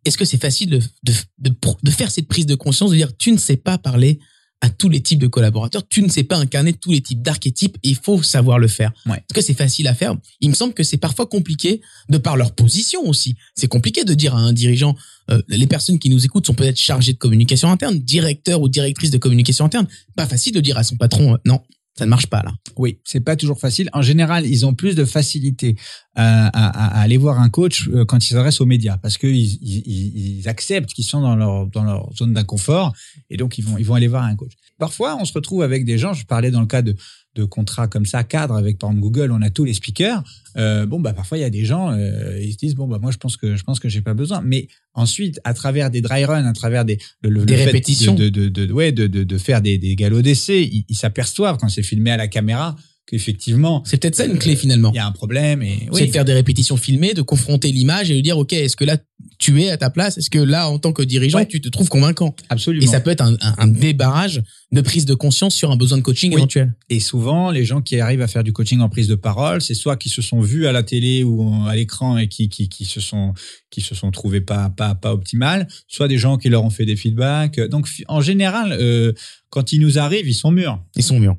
[0.06, 1.52] Est-ce que c'est facile de, de,
[1.84, 4.20] de faire cette prise de conscience, de dire tu ne sais pas parler
[4.62, 7.78] à tous les types de collaborateurs, tu ne sais pas incarner tous les types d'archétypes,
[7.84, 8.92] et il faut savoir le faire.
[9.06, 9.18] Ouais.
[9.18, 12.38] Est-ce que c'est facile à faire Il me semble que c'est parfois compliqué de par
[12.38, 13.36] leur position aussi.
[13.56, 14.96] C'est compliqué de dire à un dirigeant,
[15.30, 19.12] euh, les personnes qui nous écoutent sont peut-être chargées de communication interne, directeur ou directrice
[19.12, 19.88] de communication interne.
[20.16, 21.62] Pas facile de dire à son patron, euh, non,
[21.98, 22.52] ça ne marche pas là.
[22.78, 23.90] Oui, c'est pas toujours facile.
[23.94, 25.76] En général, ils ont plus de facilité
[26.16, 29.84] à, à- aller voir un coach euh, quand ils s'adressent aux médias parce qu'ils ils,
[29.86, 32.94] ils- ils acceptent qu'ils sont dans leur, dans leur zone d'inconfort
[33.30, 34.54] et donc ils vont, ils vont aller voir un coach.
[34.80, 36.96] Parfois, on se retrouve avec des gens, je parlais dans le cas de,
[37.38, 40.24] de contrats comme ça, cadre avec par exemple Google, on a tous les speakers.
[40.58, 42.98] Euh, bon, bah parfois, il y a des gens, euh, ils se disent, bon, bah
[43.00, 44.42] moi, je pense que je pense que j'ai pas besoin.
[44.44, 48.16] Mais ensuite, à travers des dry runs, à travers des, le- le- Des le répétitions.
[48.16, 51.58] de, de, de, de- ouais, de, de, de faire des, des galops d'essai, ils s'aperçoivent
[51.60, 52.76] quand c'est filmé à la caméra
[53.08, 54.92] qu'effectivement, C'est peut-être ça une clé finalement.
[54.94, 57.72] il y a un problème et C'est oui, de faire des répétitions filmées, de confronter
[57.72, 58.98] l'image et de dire, OK, est-ce que là,
[59.40, 60.18] tu es à ta place?
[60.18, 61.48] Est-ce que là, en tant que dirigeant, Ouais.
[61.48, 62.36] tu te trouves convaincant?
[62.50, 62.84] Absolument.
[62.84, 65.98] Et ça peut être un, un- un débarrage de prise de conscience sur un besoin
[65.98, 66.38] de coaching Oui.
[66.38, 66.74] éventuel.
[66.90, 69.74] Et souvent, les gens qui arrivent à faire du coaching en prise de parole, c'est
[69.74, 72.86] soit qui se sont vus à la télé ou à l'écran et qui, qui, qui
[72.86, 73.34] se sont
[73.70, 76.86] qui se sont trouvés pas pas pas optimal, soit des gens qui leur ont fait
[76.86, 77.60] des feedbacks.
[77.70, 79.14] Donc en général, euh,
[79.50, 80.84] quand ils nous arrivent, ils sont mûrs.
[80.96, 81.38] Ils sont mûrs.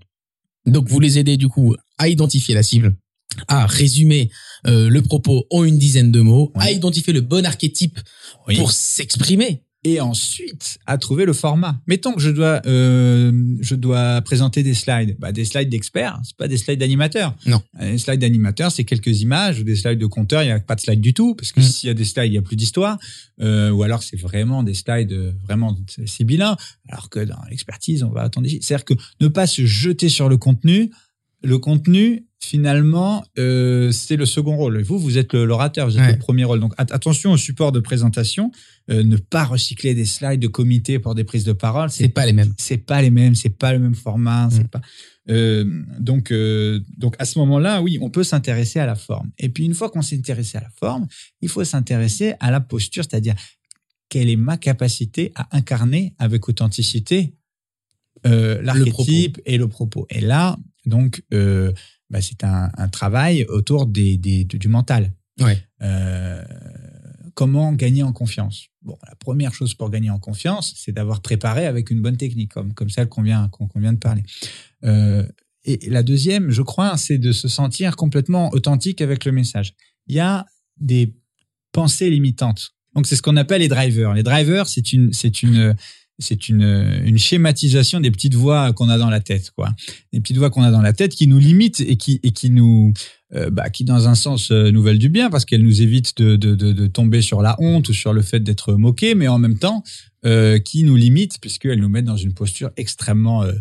[0.71, 2.97] Donc, vous les aidez du coup à identifier la cible,
[3.49, 4.31] à résumer
[4.66, 6.64] euh, le propos en une dizaine de mots, Oui.
[6.64, 7.99] à identifier le bon archétype
[8.47, 8.57] Oui.
[8.57, 9.62] pour s'exprimer.
[9.85, 11.81] Et ensuite à trouver le format.
[11.87, 16.37] Mettons que je dois euh, je dois présenter des slides, bah, des slides d'experts, c'est
[16.37, 17.35] pas des slides d'animateurs.
[17.47, 17.62] Non.
[17.81, 20.74] Les slides d'animateurs, c'est quelques images ou des slides de compteurs, il y a pas
[20.74, 21.62] de slides du tout parce que Mm.
[21.62, 22.99] s'il y a des slides, il y a plus d'histoire.
[23.41, 25.76] Euh, ou alors c'est vraiment des slides euh, vraiment
[26.07, 26.57] sibyllins,
[26.89, 28.49] alors que dans l'expertise, on va attendre.
[28.49, 30.91] C'est-à-dire que ne pas se jeter sur le contenu.
[31.43, 34.82] Le contenu, finalement, euh, c'est le second rôle.
[34.82, 36.12] Vous, vous êtes l'orateur, vous êtes Ouais.
[36.12, 36.59] le premier rôle.
[36.61, 38.51] Donc at- attention au support de présentation.
[38.91, 41.91] Euh, ne pas recycler des slides de comité pour des prises de parole.
[41.91, 42.55] C'est pas les mêmes.
[42.59, 44.49] C'est pas les mêmes, c'est pas le même format.
[44.51, 44.68] C'est Mm.
[44.68, 44.80] pas.
[45.30, 45.64] Euh,
[46.01, 46.32] donc,
[46.97, 49.30] donc à ce moment-là, oui, on peut s'intéresser à la forme.
[49.39, 51.07] Et puis une fois qu'on s'est intéressé à la forme,
[51.43, 53.34] il faut s'intéresser à la posture, c'est-à-dire
[54.09, 57.34] quelle est ma capacité à incarner avec authenticité
[58.24, 60.07] l'archétype et le propos.
[60.11, 60.57] Et là,
[60.89, 61.72] donc, euh,
[62.11, 65.12] bah, c'est un, un travail autour des, des, du mental.
[65.41, 65.62] Ouais.
[65.82, 66.43] Euh,
[67.34, 68.68] comment gagner en confiance?
[68.82, 72.53] Bon, la première chose pour gagner en confiance, c'est d'avoir préparé avec une bonne technique,
[72.53, 74.22] comme, comme celle qu'on vient, qu'on qu'on vient de parler.
[74.84, 75.24] Euh,
[75.64, 79.74] et la deuxième, je crois, c'est de se sentir complètement authentique avec le message.
[80.07, 80.47] Il y a
[80.80, 81.14] des
[81.72, 82.74] pensées limitantes.
[82.95, 84.14] Donc, c'est ce qu'on appelle les drivers.
[84.14, 85.76] Les drivers, c'est une, c'est une,
[86.21, 89.75] c'est une, une schématisation des petites voix qu'on a dans la tête, quoi.
[90.12, 92.51] Des petites voix qu'on a dans la tête qui nous limitent et qui, et qui
[92.51, 92.93] nous,
[93.35, 96.16] euh, bah, qui dans un sens euh, nous veulent du bien parce qu'elles nous évitent
[96.16, 99.29] de, de, de, de tomber sur la honte ou sur le fait d'être moqué, mais
[99.29, 99.85] en même temps
[100.27, 103.53] euh, qui nous limitent puisqu'elles nous mettent dans une posture extrêmement euh,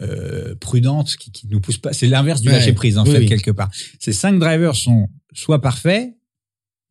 [0.00, 1.92] euh, prudente qui, qui nous pousse pas.
[1.92, 2.54] C'est l'inverse du Ouais.
[2.54, 3.26] lâcher prise en Oui, fait oui.
[3.26, 3.70] quelque part.
[3.98, 6.14] Ces cinq drivers sont soit parfaits,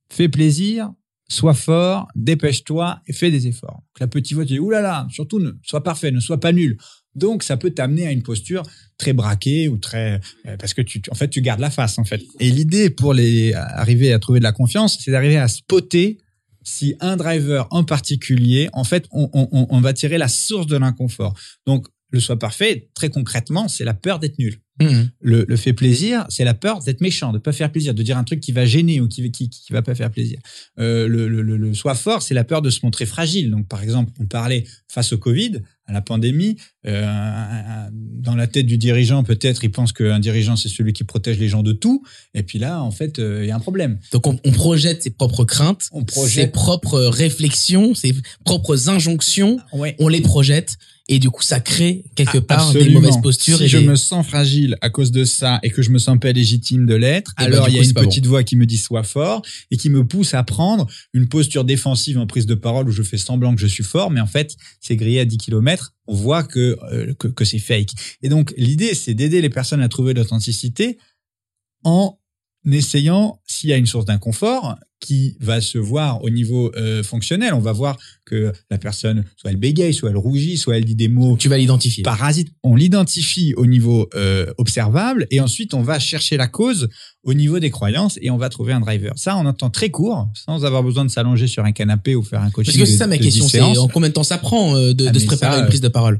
[0.09, 0.91] fais plaisir,
[1.27, 3.81] sois fort, dépêche-toi et fais des efforts.
[3.99, 6.77] La petite voix te dit oulala, surtout ne sois parfait, ne sois pas nul.
[7.15, 8.63] Donc ça peut t'amener à une posture
[8.97, 12.03] très braquée ou très euh, parce que tu en fait tu gardes la face en
[12.03, 12.21] fait.
[12.39, 16.19] Et l'idée pour les arriver à trouver de la confiance, c'est d'arriver à spotter
[16.65, 21.35] si un driver en particulier, en fait, on, on, va tirer la source de l'inconfort.
[21.67, 24.59] Donc le soit parfait, très concrètement, c'est la peur d'être nul.
[24.81, 25.09] Mhm.
[25.21, 28.17] Le, le fait plaisir, c'est la peur d'être méchant, de pas faire plaisir, de dire
[28.17, 30.37] un truc qui va gêner ou qui qui, qui va pas faire plaisir.
[30.79, 33.51] Euh, le, le, soi fort, c'est la peur de se montrer fragile.
[33.51, 36.57] Donc par exemple, on parlait face au Covid, à la pandémie,
[36.87, 41.37] euh, dans la tête du dirigeant, peut-être, il pense qu'un dirigeant c'est celui qui protège
[41.39, 42.03] les gens de tout.
[42.33, 43.99] Et puis là, en fait, euh, il y a un problème.
[44.11, 48.13] Donc, on, on projette ses propres craintes, On projette- ses propres réflexions, ses
[48.43, 49.57] propres injonctions.
[49.73, 49.95] Ouais.
[49.99, 53.59] On les projette et du coup, ça crée quelque Ah, part des mauvaises postures.
[53.59, 55.99] Si et je des- me sens fragile à cause de ça et que je me
[55.99, 58.01] sens pas légitime de l'être, Eh ben, alors il y a une bon.
[58.01, 59.41] petite voix qui me dit sois fort
[59.71, 63.03] et qui me pousse à prendre une posture défensive en prise de parole où je
[63.03, 65.93] fais semblant que je suis fort, mais en fait c'est grillé à 10 km.
[66.07, 67.91] On voit que euh, que, que c'est fake.
[68.21, 70.97] Et donc l'idée c'est d'aider les personnes à trouver l'authenticité
[71.83, 72.17] en
[72.73, 77.53] essayant s'il y a une source d'inconfort qui va se voir au niveau euh, fonctionnel.
[77.53, 80.95] On va voir que la personne, soit elle bégaye, soit elle rougit, soit elle dit
[80.95, 82.03] des mots tu vas l'identifier.
[82.03, 86.89] parasite, on l'identifie au niveau euh, observable et ensuite on va chercher la cause
[87.23, 89.13] au niveau des croyances et on va trouver un driver.
[89.15, 92.41] Ça, on entend très court, sans avoir besoin de s'allonger sur un canapé ou faire
[92.41, 92.73] un coaching.
[92.73, 94.93] Parce que c'est ça ma question, 10 c'est en combien de temps ça prend euh,
[94.93, 96.19] de, Ah, de se préparer à une prise de parole?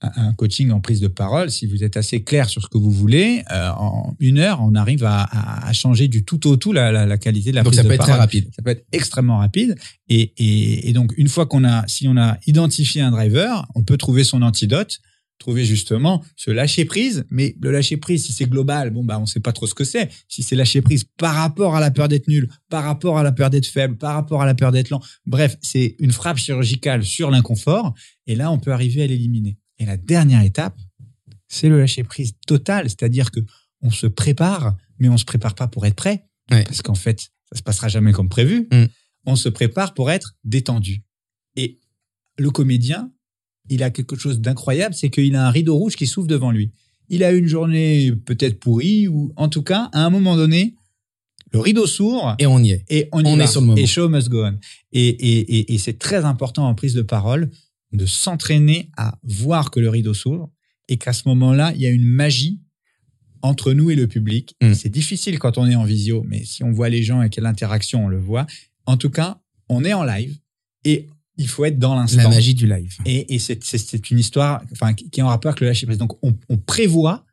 [0.00, 2.92] Un coaching en prise de parole, si vous êtes assez clair sur ce que vous
[2.92, 6.72] voulez, euh, en une heure, on arrive à, à- à changer du tout au tout
[6.72, 8.20] la, la, la qualité de la Donc prise ça de peut être très parole.
[8.20, 8.48] rapide.
[8.54, 9.74] Ça peut être extrêmement rapide.
[10.08, 13.82] Et, et, et donc, une fois qu'on a, si on a identifié un driver, on
[13.82, 15.00] peut trouver son antidote,
[15.40, 17.24] trouver justement ce lâcher prise.
[17.30, 19.84] Mais le lâcher prise, si c'est global, bon, bah, on sait pas trop ce que
[19.84, 20.08] c'est.
[20.28, 23.32] Si c'est lâcher prise par rapport à la peur d'être nul, par rapport à la
[23.32, 25.00] peur d'être faible, par rapport à la peur d'être lent.
[25.26, 27.94] Bref, c'est une frappe chirurgicale sur l'inconfort.
[28.28, 29.58] Et là, on peut arriver à l'éliminer.
[29.78, 30.76] Et la dernière étape,
[31.48, 32.88] c'est le lâcher prise total.
[32.88, 33.40] C'est-à-dire que
[33.80, 36.24] on se prépare, mais on se prépare pas pour être prêt.
[36.50, 36.64] Ouais.
[36.64, 37.20] Parce qu'en fait,
[37.52, 38.84] ça se passera jamais comme prévu Mm.
[39.26, 41.02] on se prépare pour être détendu.
[41.56, 41.78] Et
[42.38, 43.12] le comédien,
[43.70, 46.72] il a quelque chose d'incroyable, c'est qu'il a un rideau rouge qui s'ouvre devant lui.
[47.08, 50.74] Il a une journée peut-être pourrie, ou en tout cas, à un moment donné,
[51.52, 52.84] le rideau s'ouvre Et on y est.
[52.90, 53.44] et on, y on va.
[53.44, 53.78] est sur le moment.
[53.78, 54.58] Et show must go on.
[54.92, 57.50] Et, et, et, et c'est très important en prise de parole
[57.92, 60.50] de s'entraîner à voir que le rideau s'ouvre
[60.88, 62.60] et qu'à ce moment-là, il y a une magie
[63.42, 64.56] entre nous et le public.
[64.60, 64.74] Mm.
[64.74, 67.46] C'est difficile quand on est en visio, mais si on voit les gens et quelle
[67.46, 68.46] interaction on le voit.
[68.86, 70.38] En tout cas, on est en live
[70.84, 72.22] et il faut être dans l'instant.
[72.22, 72.96] La magie du live.
[73.04, 75.86] Et, et c'est, c'est, c'est une histoire enfin, qui est en rapport avec le lâcher
[75.86, 75.98] prise.
[75.98, 77.24] Donc, on, on prévoit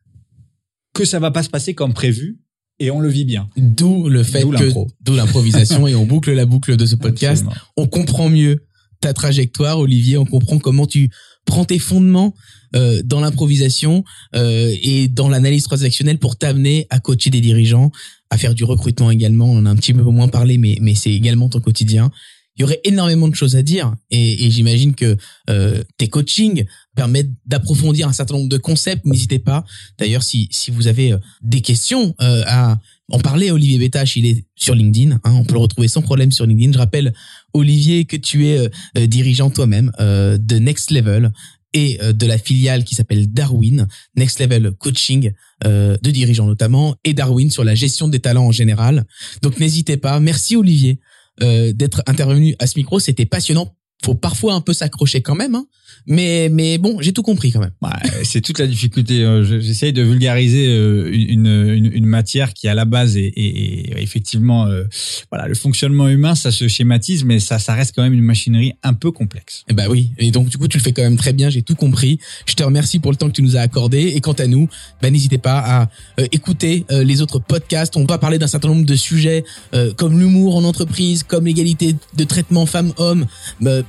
[0.93, 2.39] que ça va pas se passer comme prévu
[2.79, 3.49] et on le vit bien.
[3.57, 4.87] D'où le fait D'où que l'impro.
[5.01, 7.43] d'où l'improvisation et on boucle la boucle de ce podcast.
[7.45, 7.71] Absolument.
[7.77, 8.65] On comprend mieux
[9.05, 10.17] ta trajectoire, Olivier.
[10.17, 11.11] On comprend comment tu
[11.45, 12.33] prends tes fondements
[12.75, 14.03] euh, dans l'improvisation
[14.35, 17.91] euh, et dans l'analyse transactionnelle pour t'amener à coacher des dirigeants,
[18.31, 19.45] à faire du recrutement également.
[19.45, 22.09] On en a un petit peu moins parlé, mais mais c'est également ton quotidien.
[22.57, 25.17] Il y aurait énormément de choses à dire et, j'imagine que
[25.51, 29.05] euh, tes coachings permettent d'approfondir un certain nombre de concepts.
[29.05, 29.65] N'hésitez pas.
[29.99, 32.79] D'ailleurs, si si vous avez des questions à
[33.11, 35.19] en parler, Olivier Bétache, il est sur LinkedIn.
[35.23, 36.71] hein, on peut le retrouver sans problème sur LinkedIn.
[36.71, 37.13] Je rappelle,
[37.55, 41.31] Olivier, que tu es euh, euh, dirigeant toi-même euh, de Next Level
[41.73, 45.31] et euh, de la filiale qui s'appelle Darwin, Next Level Coaching,
[45.65, 49.05] euh, de dirigeants notamment, et Darwin sur la gestion des talents en général.
[49.41, 50.19] Donc n'hésitez pas.
[50.19, 50.99] Merci Olivier
[51.41, 52.99] euh, d'être intervenu à ce micro.
[52.99, 53.75] C'était passionnant.
[54.03, 55.65] Faut parfois un peu s'accrocher quand même, hein.
[56.07, 57.71] Mais mais bon, j'ai tout compris quand même.
[57.81, 57.89] Ouais,
[58.23, 59.23] c'est toute la difficulté.
[59.23, 63.33] Euh, je- J'essaye de vulgariser euh, une, une, une matière qui, à la base, est,
[63.35, 64.83] est- est effectivement, euh,
[65.31, 68.73] voilà, le fonctionnement humain, ça se schématise, mais ça, ça reste quand même une machinerie
[68.83, 69.63] un peu complexe.
[69.69, 71.61] Eh bah oui, et donc du coup tu le fais quand même très bien, j'ai
[71.61, 72.19] tout compris.
[72.45, 74.67] Je te remercie pour le temps que tu nous as accordé et quant à nous,
[75.01, 75.89] bah, n'hésitez pas à
[76.19, 77.95] euh, écouter euh, les autres podcasts.
[77.97, 79.43] On va parler d'un certain nombre de sujets
[79.97, 83.25] comme l'humour en entreprise, comme l'égalité de traitement femmes-hommes,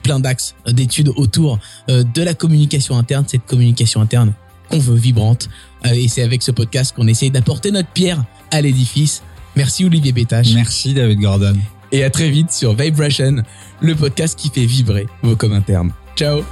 [0.03, 1.59] plein d'axes d'études autour
[1.91, 4.33] euh, de la communication interne, cette communication interne
[4.69, 5.49] qu'on veut vibrante.
[5.85, 9.23] Euh, et c'est avec ce podcast qu'on essaye d'apporter notre pierre à l'édifice.
[9.55, 10.53] Merci Olivier Bétache.
[10.55, 11.57] Merci, David Gordon.
[11.93, 13.43] Et à très vite sur Vibration,
[13.81, 15.93] le podcast qui fait vibrer vos communs internes.
[16.17, 16.43] Ciao